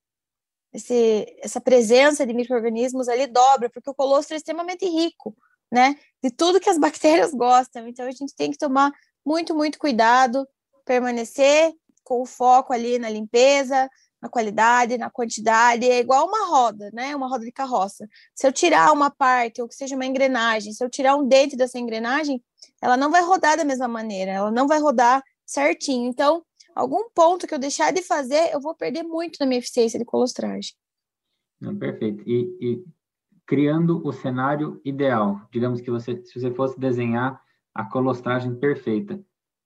[0.73, 5.37] Esse, essa presença de micro-organismos ali dobra, porque o colostro é extremamente rico,
[5.71, 5.97] né?
[6.23, 7.87] De tudo que as bactérias gostam.
[7.87, 8.91] Então, a gente tem que tomar
[9.25, 10.47] muito, muito cuidado,
[10.85, 11.73] permanecer
[12.03, 13.89] com o foco ali na limpeza,
[14.23, 17.15] na qualidade, na quantidade, é igual uma roda, né?
[17.15, 18.09] Uma roda de carroça.
[18.35, 21.57] Se eu tirar uma parte, ou que seja uma engrenagem, se eu tirar um dente
[21.57, 22.41] dessa engrenagem,
[22.81, 26.09] ela não vai rodar da mesma maneira, ela não vai rodar certinho.
[26.09, 26.45] Então,
[26.75, 30.05] algum ponto que eu deixar de fazer, eu vou perder muito na minha eficiência de
[30.05, 30.73] colostragem.
[31.61, 32.23] Não, perfeito.
[32.27, 32.85] E, e,
[33.47, 37.41] criando o cenário ideal, digamos que você, se você fosse desenhar
[37.75, 39.23] a colostragem perfeita,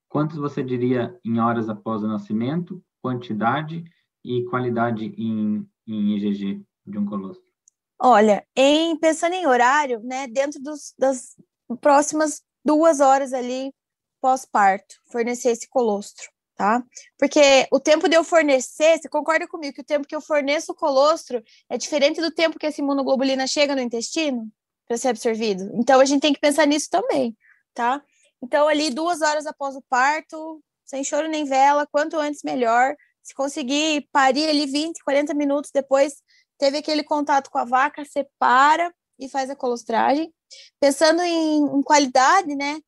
[0.09, 3.85] quantos você diria em horas após o nascimento, quantidade
[4.25, 7.45] e qualidade em, em EGG de um colostro?
[7.99, 11.35] Olha, em pensando em horário, né, dentro dos, das
[11.81, 13.73] próximas duas horas ali
[14.21, 16.83] pós-parto, fornecer esse colostro, tá?
[17.19, 20.73] Porque o tempo de eu fornecer, você concorda comigo que o tempo que eu forneço
[20.73, 24.51] o colostro é diferente do tempo que essa imunoglobulina chega no intestino
[24.89, 25.71] para ser absorvido?
[25.75, 27.37] Então a gente tem que pensar nisso também,
[27.75, 28.03] tá?
[28.43, 33.35] Então ali duas horas após o parto, sem choro nem vela, quanto antes melhor, se
[33.35, 36.23] conseguir parir ali 20, 40 minutos depois,
[36.57, 40.33] teve aquele contato com a vaca, separa e faz a colostragem.
[40.81, 42.79] Pensando em, em qualidade, né?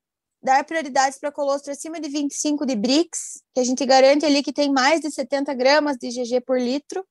[0.43, 4.53] Dar prioridades para colostro acima de 25 de BRICS, que a gente garante ali que
[4.53, 7.05] tem mais de 70 gramas de GG por litro,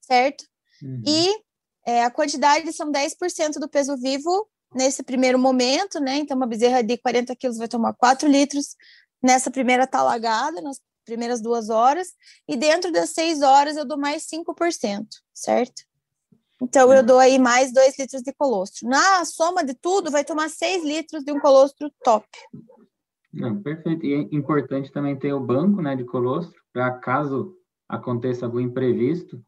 [0.00, 0.44] certo?
[0.82, 1.02] Uhum.
[1.06, 1.42] E
[1.86, 6.16] é, a quantidade são 10% do peso vivo nesse primeiro momento, né?
[6.16, 8.76] Então, uma bezerra de 40 quilos vai tomar 4 litros
[9.22, 12.08] nessa primeira talagada, nas primeiras duas horas,
[12.46, 15.82] e dentro das seis horas eu dou mais 5%, certo?
[16.62, 18.88] Então, eu dou aí mais 2 litros de colostro.
[18.88, 22.26] Na soma de tudo, vai tomar 6 litros de um colostro top.
[23.32, 24.04] Não, perfeito.
[24.04, 27.56] E é importante também ter o banco né, de colostro, para caso
[27.88, 29.42] aconteça algum imprevisto.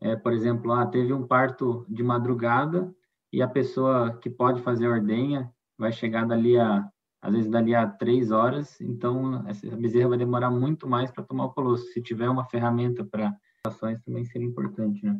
[0.00, 2.94] É, por exemplo, ah, teve um parto de madrugada
[3.32, 6.88] e a pessoa que pode fazer a ordenha vai chegar dali a
[7.20, 11.46] às vezes dali a três horas, então essa bezerra vai demorar muito mais para tomar
[11.46, 11.90] o colostro.
[11.90, 13.34] Se tiver uma ferramenta para
[13.66, 15.18] ações, também seria importante, né?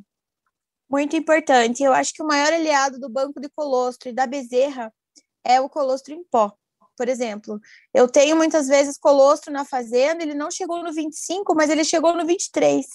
[0.95, 1.83] Muito importante.
[1.83, 4.95] Eu acho que o maior aliado do banco de colostro e da bezerra
[5.43, 6.57] é o colostro em pó.
[6.97, 7.61] Por exemplo,
[7.93, 12.15] eu tenho muitas vezes colostro na fazenda, ele não chegou no 25, mas ele chegou
[12.15, 12.87] no 23.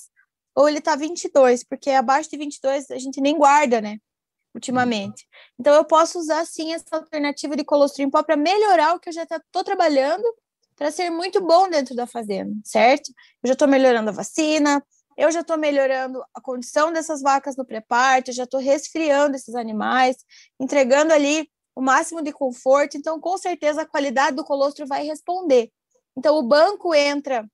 [0.56, 3.98] Ou ele está 22, porque abaixo de 22 a gente nem guarda, né?
[4.56, 5.28] ultimamente.
[5.60, 9.10] Então, eu posso usar, sim, essa alternativa de colostro em pó para melhorar o que
[9.10, 10.24] eu já estou trabalhando
[10.76, 13.12] para ser muito bom dentro da fazenda, certo?
[13.44, 14.82] Eu já estou melhorando a vacina,
[15.20, 20.16] eu já estou melhorando a condição dessas vacas no pré-parto, já estou resfriando esses animais,
[20.58, 22.96] entregando ali o máximo de conforto.
[22.96, 25.70] Então, com certeza, a qualidade do colostro vai responder.
[26.18, 27.46] Então, o banco entra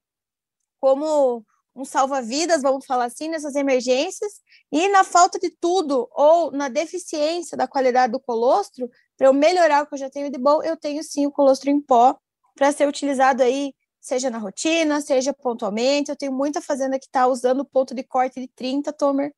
[0.79, 1.43] como
[1.75, 4.33] um salva-vidas, vamos falar assim, nessas emergências,
[4.71, 8.87] e na falta de tudo, ou na deficiência da qualidade do colostro,
[9.17, 11.71] para eu melhorar o que eu já tenho de bom, eu tenho sim o colostro
[11.71, 12.15] em pó
[12.53, 13.73] para ser utilizado aí,
[14.05, 16.11] seja na rotina, seja pontualmente.
[16.11, 19.33] Eu tenho muita fazenda que está usando o ponto de corte de 30, Tomer,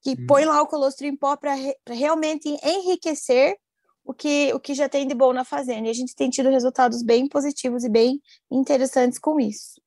[0.00, 0.26] que hum.
[0.28, 3.56] põe lá o colostro em pó para re, realmente enriquecer
[4.04, 5.88] o que, o que já tem de bom na fazenda.
[5.88, 9.80] E a gente tem tido resultados bem positivos e bem interessantes com isso.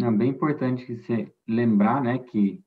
[0.00, 2.64] É bem importante você lembrar, né, que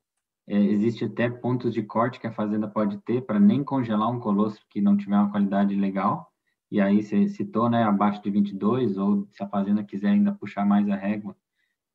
[0.48, 4.20] é, existe até pontos de corte que a fazenda pode ter para nem congelar um
[4.20, 6.32] colostro que não tiver uma qualidade legal.
[6.70, 10.66] E aí você citou, né, abaixo de 22, ou se a fazenda quiser ainda puxar
[10.66, 11.36] mais a régua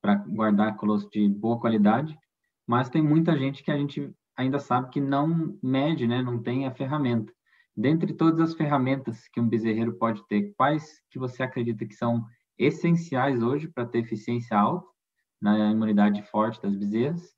[0.01, 2.19] para guardar colostro de boa qualidade.
[2.67, 6.67] Mas tem muita gente que a gente ainda sabe que não mede, né, não tem
[6.67, 7.33] a ferramenta.
[7.77, 12.25] Dentre todas as ferramentas que um bezerreiro pode ter, quais que você acredita que são
[12.59, 14.87] essenciais hoje para ter eficiência alta
[15.41, 17.35] na imunidade forte das bezerras.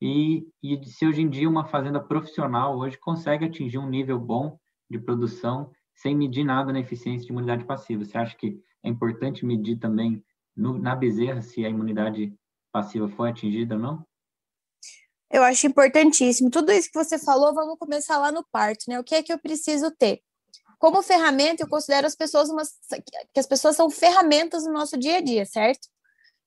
[0.00, 4.58] E, e se hoje em dia uma fazenda profissional hoje consegue atingir um nível bom
[4.90, 5.70] de produção
[6.02, 8.04] sem medir nada na eficiência de imunidade passiva.
[8.04, 10.22] Você acha que é importante medir também
[10.54, 12.34] no, na bezerra se a imunidade
[12.72, 14.04] passiva foi atingida ou não?
[15.30, 16.50] Eu acho importantíssimo.
[16.50, 18.98] Tudo isso que você falou, vamos começar lá no parto, né?
[18.98, 20.20] O que é que eu preciso ter?
[20.76, 22.70] Como ferramenta, eu considero as pessoas umas,
[23.32, 25.88] que as pessoas são ferramentas no nosso dia a dia, certo?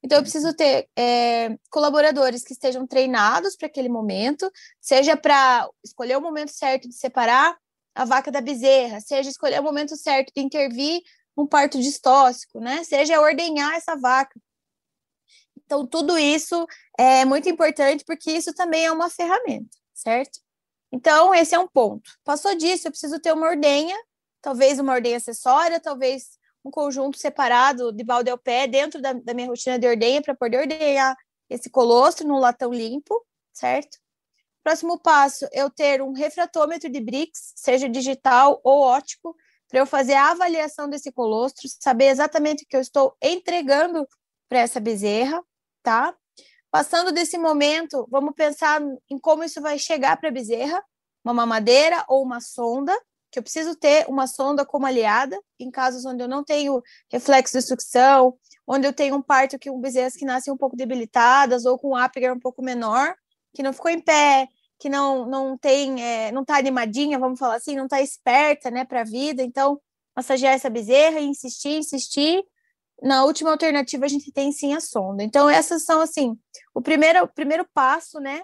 [0.03, 4.51] Então, eu preciso ter é, colaboradores que estejam treinados para aquele momento,
[4.81, 7.57] seja para escolher o momento certo de separar
[7.95, 11.01] a vaca da bezerra, seja escolher o momento certo de intervir
[11.37, 12.83] um parto distóxico, né?
[12.83, 14.39] Seja ordenhar essa vaca.
[15.65, 16.65] Então, tudo isso
[16.97, 20.39] é muito importante porque isso também é uma ferramenta, certo?
[20.91, 22.09] Então, esse é um ponto.
[22.23, 23.95] Passou disso, eu preciso ter uma ordenha,
[24.41, 29.33] talvez uma ordenha acessória, talvez um conjunto separado de balde ao pé dentro da, da
[29.33, 31.15] minha rotina de ordenha para poder ordenhar
[31.49, 33.97] esse colostro num latão limpo, certo?
[34.65, 39.35] Próximo passo, eu ter um refratômetro de BRICS, seja digital ou óptico,
[39.69, 44.07] para eu fazer a avaliação desse colostro, saber exatamente o que eu estou entregando
[44.49, 45.39] para essa bezerra,
[45.83, 46.15] tá?
[46.71, 50.83] Passando desse momento, vamos pensar em como isso vai chegar para a bezerra,
[51.23, 52.91] uma mamadeira ou uma sonda,
[53.31, 56.81] que eu preciso ter uma sonda como aliada, em casos onde eu não tenho
[57.11, 58.35] reflexo de sucção,
[58.65, 61.89] onde eu tenho um parto que um bezerras que nascem um pouco debilitadas ou com
[61.89, 63.15] um ápigar um pouco menor,
[63.53, 64.49] que não ficou em pé,
[64.79, 68.85] que não não tem, é, não está animadinha, vamos falar assim, não está esperta, né,
[68.85, 69.41] para a vida.
[69.43, 69.79] Então,
[70.15, 72.43] massagear essa bezerra insistir, insistir.
[73.01, 75.21] Na última alternativa, a gente tem sim a sonda.
[75.23, 76.37] Então, essas são, assim,
[76.73, 78.41] o primeiro, o primeiro passo, né,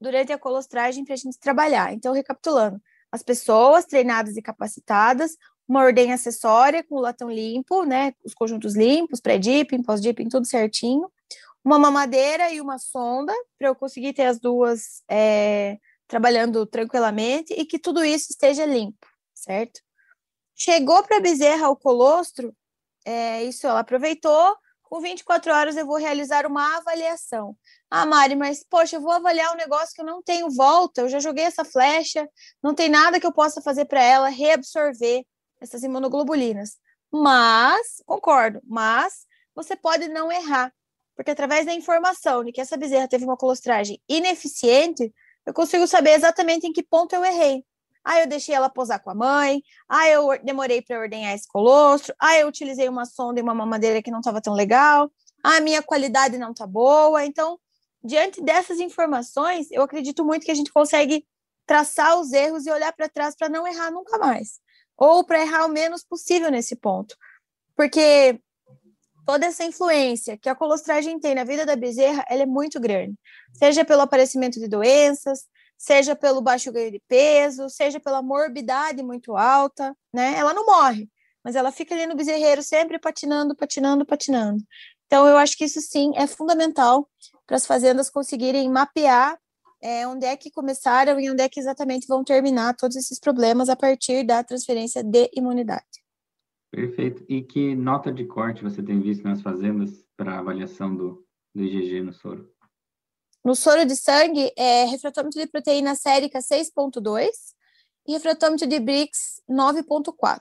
[0.00, 1.92] durante a colostragem para a gente trabalhar.
[1.92, 2.80] Então, recapitulando,
[3.12, 5.36] as pessoas treinadas e capacitadas,
[5.68, 11.10] uma ordem acessória com o latão limpo, né, os conjuntos limpos, pré-dipping, pós-dipping, tudo certinho,
[11.64, 17.64] uma mamadeira e uma sonda, para eu conseguir ter as duas é, trabalhando tranquilamente e
[17.64, 19.80] que tudo isso esteja limpo, certo?
[20.54, 22.54] Chegou para a bezerra o colostro,
[23.04, 27.56] é, isso ela aproveitou, com 24 horas eu vou realizar uma avaliação.
[27.90, 31.08] Ah, Mari, mas poxa, eu vou avaliar um negócio que eu não tenho volta, eu
[31.08, 32.28] já joguei essa flecha,
[32.62, 35.24] não tem nada que eu possa fazer para ela reabsorver
[35.60, 36.76] essas imunoglobulinas.
[37.10, 40.72] Mas, concordo, mas você pode não errar.
[41.16, 45.12] Porque através da informação de que essa bezerra teve uma colostragem ineficiente,
[45.46, 47.64] eu consigo saber exatamente em que ponto eu errei.
[48.04, 49.62] Ah, eu deixei ela posar com a mãe.
[49.88, 52.14] Ah, eu demorei para ordenhar esse colostro.
[52.20, 55.10] Ah, eu utilizei uma sonda e uma mamadeira que não estava tão legal.
[55.42, 57.24] Ah, a minha qualidade não está boa.
[57.24, 57.58] Então,
[58.02, 61.26] diante dessas informações, eu acredito muito que a gente consegue
[61.66, 64.60] traçar os erros e olhar para trás para não errar nunca mais.
[64.98, 67.16] Ou para errar o menos possível nesse ponto.
[67.74, 68.38] Porque
[69.26, 73.14] toda essa influência que a colostragem tem na vida da bezerra, ela é muito grande.
[73.52, 75.46] Seja pelo aparecimento de doenças,
[75.76, 80.34] seja pelo baixo ganho de peso, seja pela morbidade muito alta, né?
[80.36, 81.08] Ela não morre,
[81.42, 84.62] mas ela fica ali no bezerreiro sempre patinando, patinando, patinando.
[85.06, 87.08] Então, eu acho que isso sim é fundamental
[87.46, 89.38] para as fazendas conseguirem mapear
[89.80, 93.68] é, onde é que começaram e onde é que exatamente vão terminar todos esses problemas
[93.68, 96.03] a partir da transferência de imunidade.
[96.74, 97.24] Perfeito.
[97.28, 101.24] E que nota de corte você tem visto nas fazendas para avaliação do,
[101.54, 102.50] do IgG no soro?
[103.44, 107.28] No soro de sangue, é refratômetro de proteína sérica 6.2
[108.08, 110.40] e refratômetro de BRICS 9.4.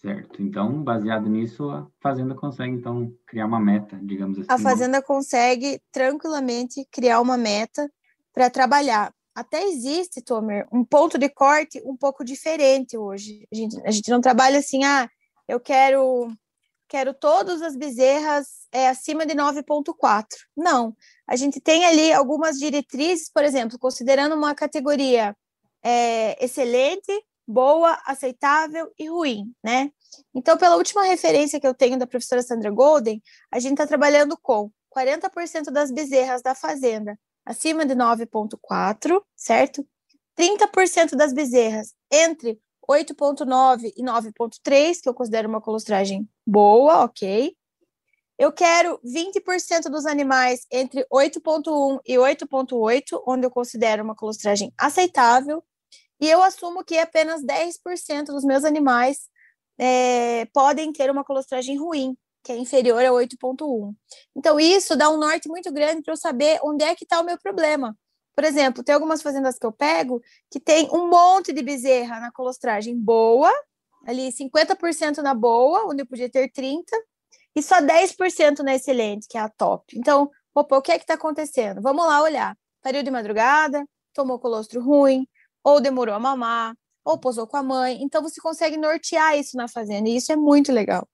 [0.00, 0.40] Certo.
[0.40, 4.46] Então, baseado nisso, a fazenda consegue, então, criar uma meta, digamos assim.
[4.48, 7.92] A fazenda consegue tranquilamente criar uma meta
[8.32, 13.46] para trabalhar até existe, Tomer, um ponto de corte um pouco diferente hoje.
[13.52, 15.08] A gente, a gente não trabalha assim, ah,
[15.46, 16.28] eu quero
[16.88, 20.26] quero todas as bezerras é, acima de 9,4.
[20.56, 20.96] Não,
[21.26, 25.36] a gente tem ali algumas diretrizes, por exemplo, considerando uma categoria
[25.84, 27.12] é, excelente,
[27.46, 29.92] boa, aceitável e ruim, né?
[30.34, 34.36] Então, pela última referência que eu tenho da professora Sandra Golden, a gente está trabalhando
[34.40, 37.16] com 40% das bezerras da fazenda
[37.48, 39.82] acima de 9,4, certo?
[40.38, 47.56] 30% das bezerras entre 8,9 e 9,3, que eu considero uma colostragem boa, ok.
[48.38, 55.64] Eu quero 20% dos animais entre 8,1 e 8,8, onde eu considero uma colostragem aceitável.
[56.20, 59.28] E eu assumo que apenas 10% dos meus animais
[59.78, 63.94] é, podem ter uma colostragem ruim, que é inferior a 8,1.
[64.36, 67.24] Então, isso dá um norte muito grande para eu saber onde é que está o
[67.24, 67.96] meu problema.
[68.34, 72.30] Por exemplo, tem algumas fazendas que eu pego que tem um monte de bezerra na
[72.30, 73.50] colostragem boa,
[74.06, 76.84] ali 50% na boa, onde eu podia ter 30%,
[77.56, 79.98] e só 10% na excelente, que é a top.
[79.98, 81.82] Então, opa, o que é que está acontecendo?
[81.82, 82.56] Vamos lá olhar.
[82.80, 83.84] Pariu de madrugada,
[84.14, 85.26] tomou colostro ruim,
[85.64, 86.74] ou demorou a mamar,
[87.04, 88.00] ou posou com a mãe.
[88.02, 91.08] Então, você consegue nortear isso na fazenda, e isso é muito legal.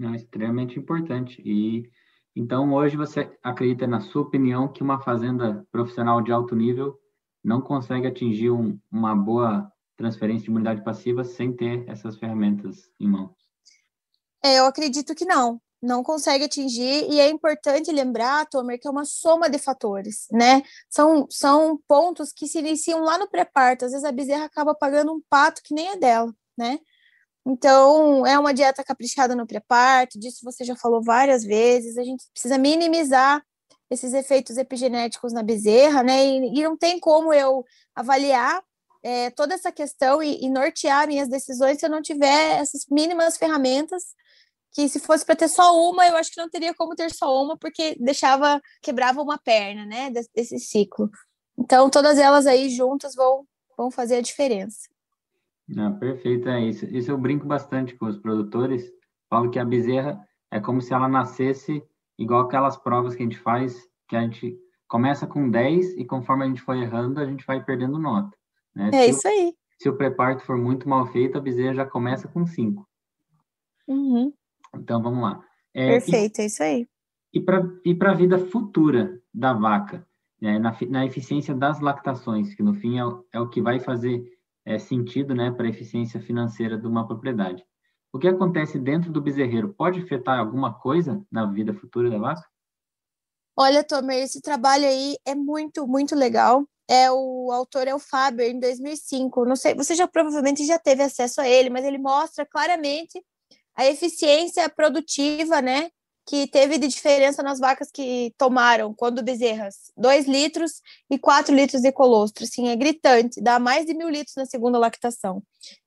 [0.00, 1.40] É extremamente importante.
[1.44, 1.90] E
[2.36, 6.98] então hoje você acredita, na sua opinião, que uma fazenda profissional de alto nível
[7.42, 13.08] não consegue atingir um, uma boa transferência de imunidade passiva sem ter essas ferramentas em
[13.08, 13.32] mãos?
[14.42, 18.90] É, eu acredito que não, não consegue atingir, e é importante lembrar, Tomer, que é
[18.90, 20.62] uma soma de fatores, né?
[20.88, 25.12] São, são pontos que se iniciam lá no pré-parto, às vezes a bezerra acaba pagando
[25.12, 26.78] um pato que nem é dela, né?
[27.46, 31.98] Então, é uma dieta caprichada no pré-parto, disso você já falou várias vezes.
[31.98, 33.42] A gente precisa minimizar
[33.90, 36.24] esses efeitos epigenéticos na bezerra, né?
[36.24, 37.64] E, e não tem como eu
[37.94, 38.62] avaliar
[39.02, 43.36] é, toda essa questão e, e, nortear minhas decisões se eu não tiver essas mínimas
[43.36, 44.14] ferramentas
[44.72, 47.30] que se fosse para ter só uma, eu acho que não teria como ter só
[47.42, 51.08] uma, porque deixava, quebrava uma perna, né, desse, desse ciclo.
[51.56, 53.46] Então, todas elas aí juntas vão,
[53.76, 54.88] vão fazer a diferença.
[55.78, 56.84] Ah, perfeito, é isso.
[56.86, 58.90] Isso eu brinco bastante com os produtores.
[59.30, 60.20] Falo que a bezerra
[60.50, 61.82] é como se ela nascesse
[62.18, 66.44] igual aquelas provas que a gente faz, que a gente começa com 10 e conforme
[66.44, 68.36] a gente for errando, a gente vai perdendo nota.
[68.74, 68.90] Né?
[68.92, 69.54] É se isso aí.
[69.80, 72.86] se o preparo for muito mal feito, a bezerra já começa com 5.
[73.88, 74.32] Uhum.
[74.76, 75.42] Então, vamos lá.
[75.72, 76.88] É, Perfeito, e, é isso aí.
[77.32, 80.06] E para a vida futura da vaca,
[80.40, 84.24] né, na, na eficiência das lactações, que no fim é, é o que vai fazer
[84.64, 87.64] é, sentido né, para a eficiência financeira de uma propriedade.
[88.12, 92.44] O que acontece dentro do bezerreiro pode afetar alguma coisa na vida futura da vaca?
[93.56, 96.66] Olha, Tomer, esse trabalho aí é muito, muito legal.
[96.88, 99.44] É o autor é o Faber em 2005.
[99.44, 103.22] Não sei, você já provavelmente já teve acesso a ele, mas ele mostra claramente
[103.76, 105.90] a eficiência produtiva, né,
[106.26, 110.80] que teve de diferença nas vacas que tomaram, quando bezerras, 2 litros
[111.10, 114.78] e 4 litros de colostro, assim, é gritante, dá mais de mil litros na segunda
[114.78, 115.42] lactação.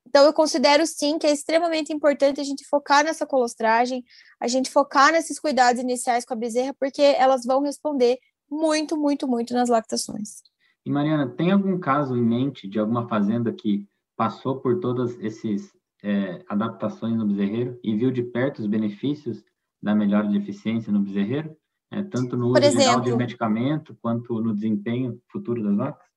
[0.05, 4.03] Então, eu considero, sim, que é extremamente importante a gente focar nessa colostragem,
[4.39, 8.19] a gente focar nesses cuidados iniciais com a bezerra, porque elas vão responder
[8.49, 10.41] muito, muito, muito nas lactações.
[10.85, 13.85] E, Mariana, tem algum caso em mente de alguma fazenda que
[14.15, 19.43] passou por todas esses é, adaptações no bezerreiro e viu de perto os benefícios
[19.81, 21.55] da melhora de eficiência no bezerreiro,
[21.91, 26.07] é, tanto no uso exemplo, geral de medicamento quanto no desempenho futuro das vacas?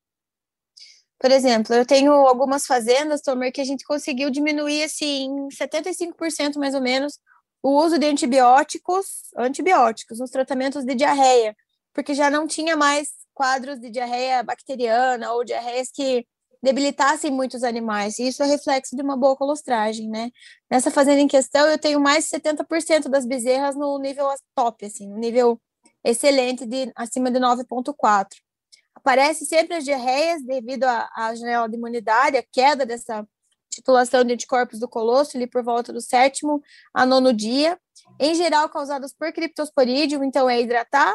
[1.18, 6.74] Por exemplo, eu tenho algumas fazendas, Tomer, que a gente conseguiu diminuir assim 75% mais
[6.74, 7.18] ou menos
[7.62, 11.54] o uso de antibióticos, antibióticos nos tratamentos de diarreia,
[11.92, 16.26] porque já não tinha mais quadros de diarreia bacteriana ou diarreias que
[16.62, 18.18] debilitassem muitos animais.
[18.18, 20.30] E isso é reflexo de uma boa colostragem, né?
[20.70, 25.08] Nessa fazenda em questão, eu tenho mais de 70% das bezerras no nível top, assim,
[25.08, 25.60] no nível
[26.04, 28.26] excelente de acima de 9.4.
[28.94, 33.26] Aparece sempre as diarreias devido à janela de imunidade, a queda dessa
[33.70, 36.60] titulação de anticorpos do colosso ali por volta do sétimo
[36.92, 37.78] a nono dia,
[38.18, 41.14] em geral causadas por criptosporidium, então é hidratar,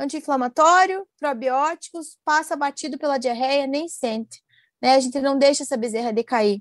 [0.00, 4.42] anti-inflamatório, probióticos, passa batido pela diarreia, nem sente
[4.82, 4.94] né?
[4.94, 6.60] A gente não deixa essa bezerra decair.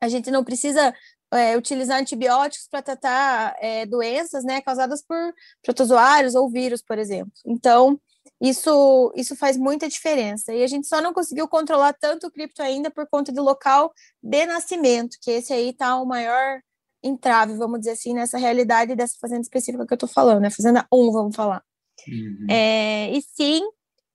[0.00, 0.94] A gente não precisa
[1.32, 5.16] é, utilizar antibióticos para tratar é, doenças, né, causadas por
[5.62, 7.32] protozoários ou vírus, por exemplo.
[7.46, 8.00] Então,
[8.40, 10.52] isso, isso faz muita diferença.
[10.52, 13.92] E a gente só não conseguiu controlar tanto o cripto ainda por conta do local
[14.22, 16.60] de nascimento, que esse aí está o maior
[17.02, 20.50] entrave, vamos dizer assim, nessa realidade dessa fazenda específica que eu estou falando, né?
[20.50, 21.62] Fazenda 1, vamos falar.
[22.06, 22.46] Uhum.
[22.50, 23.62] É, e sim,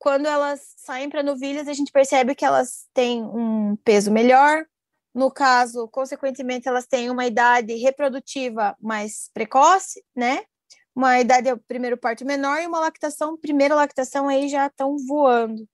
[0.06, 4.64] quando elas saem para novilhas, a gente percebe que elas têm um peso melhor.
[5.12, 10.44] No caso, consequentemente, elas têm uma idade reprodutiva mais precoce, né?
[10.96, 15.68] Uma idade primeiro parto menor e uma lactação, primeira lactação aí já estão voando.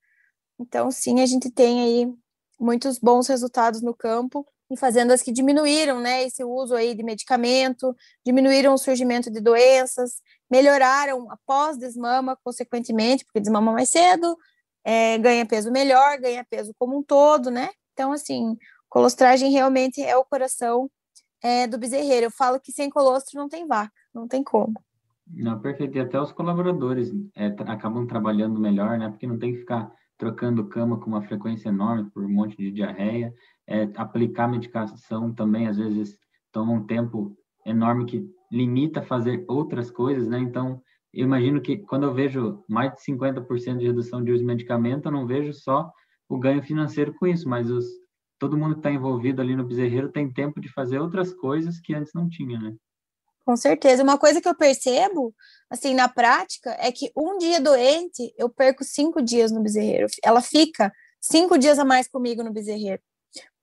[0.57, 2.13] Então, sim, a gente tem aí
[2.57, 7.93] muitos bons resultados no campo em fazendas que diminuíram, né, esse uso aí de medicamento,
[8.25, 14.37] diminuíram o surgimento de doenças, melhoraram após desmama, consequentemente, porque desmama mais cedo,
[14.83, 17.69] é, ganha peso melhor, ganha peso como um todo, né?
[17.91, 18.57] Então, assim,
[18.89, 20.89] colostragem realmente é o coração
[21.43, 22.27] é, do bezerreiro.
[22.27, 24.73] Eu falo que sem colostro não tem vaca, não tem como.
[25.27, 25.97] Não, perfeito.
[25.97, 29.09] E até os colaboradores é, acabam trabalhando melhor, né?
[29.09, 29.91] Porque não tem que ficar
[30.21, 33.33] trocando cama com uma frequência enorme por um monte de diarreia
[33.67, 36.15] é, aplicar medicação também, às vezes,
[36.51, 37.35] toma um tempo
[37.65, 40.37] enorme que limita fazer outras coisas, né?
[40.37, 40.79] Então,
[41.11, 45.07] eu imagino que quando eu vejo mais de 50% de redução de uso de medicamento,
[45.07, 45.91] eu não vejo só
[46.29, 47.85] o ganho financeiro com isso, mas os,
[48.37, 51.95] todo mundo que está envolvido ali no bezerreiro tem tempo de fazer outras coisas que
[51.95, 52.75] antes não tinha, né?
[53.45, 54.03] Com certeza.
[54.03, 55.33] Uma coisa que eu percebo,
[55.69, 60.07] assim, na prática, é que um dia doente, eu perco cinco dias no bezerreiro.
[60.23, 63.01] Ela fica cinco dias a mais comigo no bezerreiro.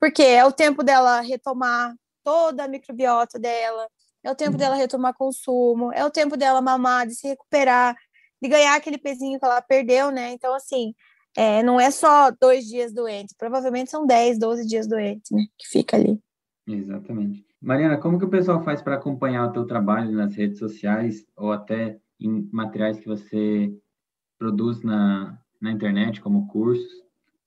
[0.01, 1.95] Porque é o tempo dela retomar
[2.25, 3.89] toda a microbiota dela,
[4.23, 4.59] é o tempo uhum.
[4.59, 7.97] dela retomar consumo, é o tempo dela mamar, de se recuperar,
[8.41, 10.33] de ganhar aquele pezinho que ela perdeu, né?
[10.33, 10.95] Então, assim,
[11.37, 15.45] é, não é só dois dias doente, provavelmente são 10, 12 dias doente, né?
[15.59, 16.21] Que fica ali.
[16.67, 17.48] Exatamente.
[17.61, 21.53] Mariana, como que o pessoal faz para acompanhar o teu trabalho nas redes sociais ou
[21.53, 23.73] até em materiais que você
[24.39, 26.89] produz na, na internet, como cursos?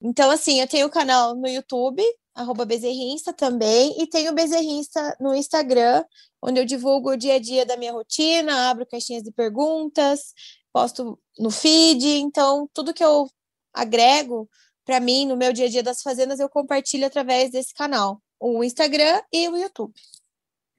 [0.02, 2.04] Então, assim, eu tenho o canal no YouTube,
[2.36, 6.04] arroba Bezerrinsta também, e tenho Bezerrinsta no Instagram,
[6.42, 10.34] onde eu divulgo o dia a dia da minha rotina, abro caixinhas de perguntas,
[10.74, 13.30] posto no feed, então tudo que eu
[13.74, 14.50] agrego
[14.86, 18.64] para mim no meu dia a dia das fazendas eu compartilho através desse canal, o
[18.64, 19.94] Instagram e o YouTube.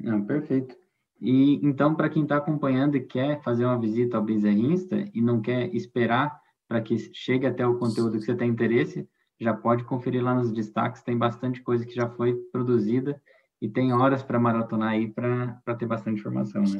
[0.01, 0.77] Não, perfeito.
[1.21, 5.41] E então, para quem está acompanhando e quer fazer uma visita ao Bezerrinsta e não
[5.41, 9.09] quer esperar para que chegue até o conteúdo que você tem interesse,
[9.41, 13.23] já pode conferir lá nos destaques, tem bastante coisa que já foi produzida
[13.61, 16.79] e tem horas para maratonar aí para ter bastante informação, né?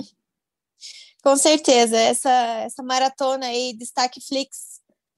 [1.23, 4.72] Com certeza, essa, essa maratona aí, Destaque Flix,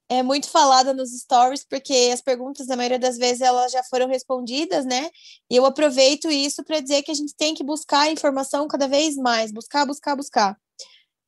[0.07, 4.07] é muito falada nos stories, porque as perguntas, na maioria das vezes, elas já foram
[4.07, 5.09] respondidas, né?
[5.49, 9.15] E eu aproveito isso para dizer que a gente tem que buscar informação cada vez
[9.15, 10.57] mais, buscar, buscar, buscar.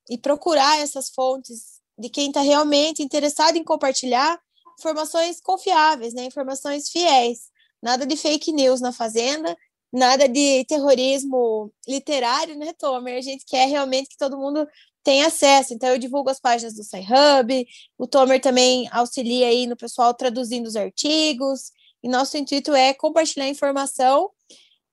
[0.10, 4.40] E procurar essas fontes de quem está realmente interessado em compartilhar
[4.80, 6.26] informações confiáveis, né?
[6.26, 7.50] Informações fiéis.
[7.82, 9.56] Nada de fake news na fazenda,
[9.92, 13.18] nada de terrorismo literário, né, Tomer?
[13.18, 14.68] A gente quer realmente que todo mundo
[15.08, 15.74] tem acesso.
[15.74, 17.66] Então, eu divulgo as páginas do SciHub,
[17.98, 21.72] o Tomer também auxilia aí no pessoal traduzindo os artigos,
[22.04, 24.30] e nosso intuito é compartilhar informação.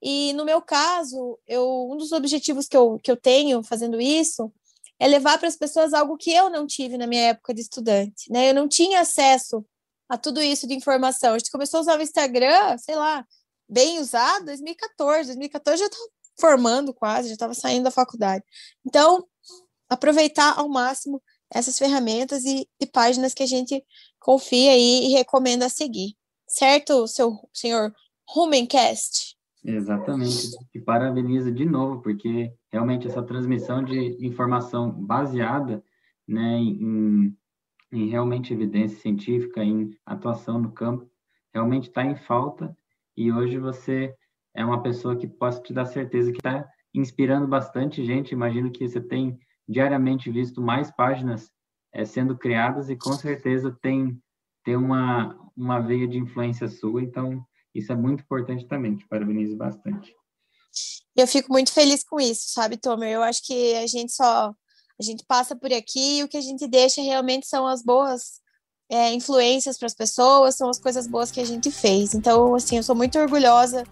[0.00, 4.52] E no meu caso, eu, um dos objetivos que eu, que eu tenho fazendo isso
[5.00, 8.30] é levar para as pessoas algo que eu não tive na minha época de estudante,
[8.30, 8.50] né?
[8.50, 9.66] Eu não tinha acesso
[10.08, 11.34] a tudo isso de informação.
[11.34, 13.26] A gente começou a usar o Instagram, sei lá,
[13.68, 15.26] bem usado, 2014.
[15.26, 16.08] 2014 já estava
[16.38, 18.44] formando quase, já estava saindo da faculdade.
[18.86, 19.26] Então,
[19.94, 21.22] aproveitar ao máximo
[21.52, 23.82] essas ferramentas e, e páginas que a gente
[24.18, 26.14] confia e recomenda seguir.
[26.46, 27.92] Certo, seu senhor
[28.28, 29.36] Rumencast?
[29.64, 30.50] Exatamente.
[30.74, 35.82] E parabenizo de novo, porque realmente essa transmissão de informação baseada
[36.28, 37.34] né, em,
[37.90, 41.08] em realmente evidência científica, em atuação no campo,
[41.52, 42.76] realmente está em falta.
[43.16, 44.14] E hoje você
[44.54, 48.32] é uma pessoa que posso te dar certeza que está inspirando bastante gente.
[48.32, 49.38] Imagino que você tem
[49.68, 51.50] diariamente visto mais páginas
[51.92, 54.20] é, sendo criadas e com certeza tem,
[54.64, 59.56] tem uma, uma veia de influência sua, então isso é muito importante também, te parabenizo
[59.56, 60.14] bastante.
[61.16, 63.12] Eu fico muito feliz com isso, sabe, Tomer?
[63.12, 64.52] Eu acho que a gente só
[64.98, 68.40] a gente passa por aqui e o que a gente deixa realmente são as boas
[68.88, 72.14] é, influências para as pessoas, são as coisas boas que a gente fez.
[72.14, 73.84] Então, assim, eu sou muito orgulhosa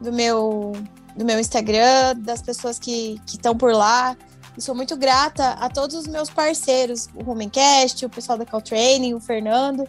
[0.00, 0.72] do meu
[1.14, 4.14] do meu Instagram, das pessoas que estão por lá,
[4.56, 9.14] e sou muito grata a todos os meus parceiros, o Rumencast, o pessoal da Caltraining,
[9.14, 9.86] o Fernando,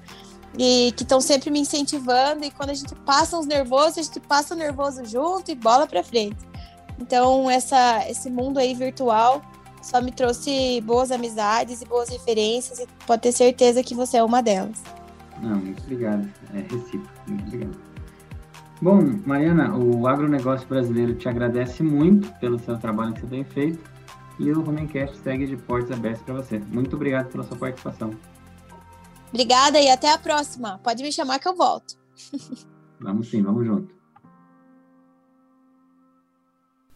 [0.57, 2.43] e que estão sempre me incentivando.
[2.43, 5.87] E quando a gente passa uns nervosos, a gente passa o nervoso junto e bola
[5.87, 6.37] para frente.
[6.99, 9.41] Então, essa, esse mundo aí virtual
[9.81, 14.23] só me trouxe boas amizades e boas referências, e pode ter certeza que você é
[14.23, 14.83] uma delas.
[15.41, 16.29] Não, muito obrigado.
[16.53, 17.07] É recíproco.
[17.27, 17.77] Muito obrigado.
[18.81, 23.96] Bom, Mariana, o agronegócio brasileiro te agradece muito pelo seu trabalho que você tem feito
[24.39, 26.59] e o Rumencast segue de portas abertas para você.
[26.59, 28.11] Muito obrigado pela sua participação.
[29.29, 30.79] Obrigada e até a próxima.
[30.83, 31.95] Pode me chamar que eu volto.
[32.99, 33.95] vamos sim, vamos junto.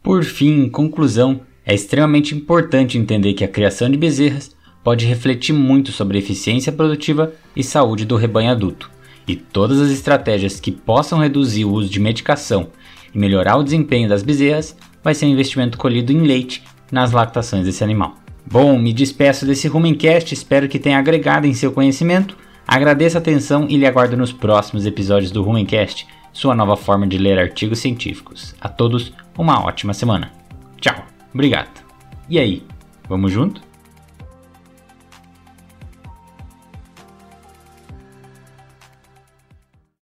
[0.02, 5.54] Por fim, em conclusão, é extremamente importante entender que a criação de bezerras pode refletir
[5.54, 8.90] muito sobre a eficiência produtiva e saúde do rebanho adulto,
[9.28, 12.72] e todas as estratégias que possam reduzir o uso de medicação
[13.14, 17.66] e melhorar o desempenho das bezerras vai ser um investimento colhido em leite nas lactações
[17.66, 18.16] desse animal.
[18.46, 22.36] Bom, me despeço desse Rumencast, espero que tenha agregado em seu conhecimento.
[22.68, 27.18] Agradeço a atenção e lhe aguardo nos próximos episódios do Rumencast, sua nova forma de
[27.18, 28.56] ler artigos científicos.
[28.60, 30.32] A todos, uma ótima semana.
[30.80, 31.82] Tchau, obrigado.
[32.30, 32.64] E aí,
[33.08, 33.71] vamos junto?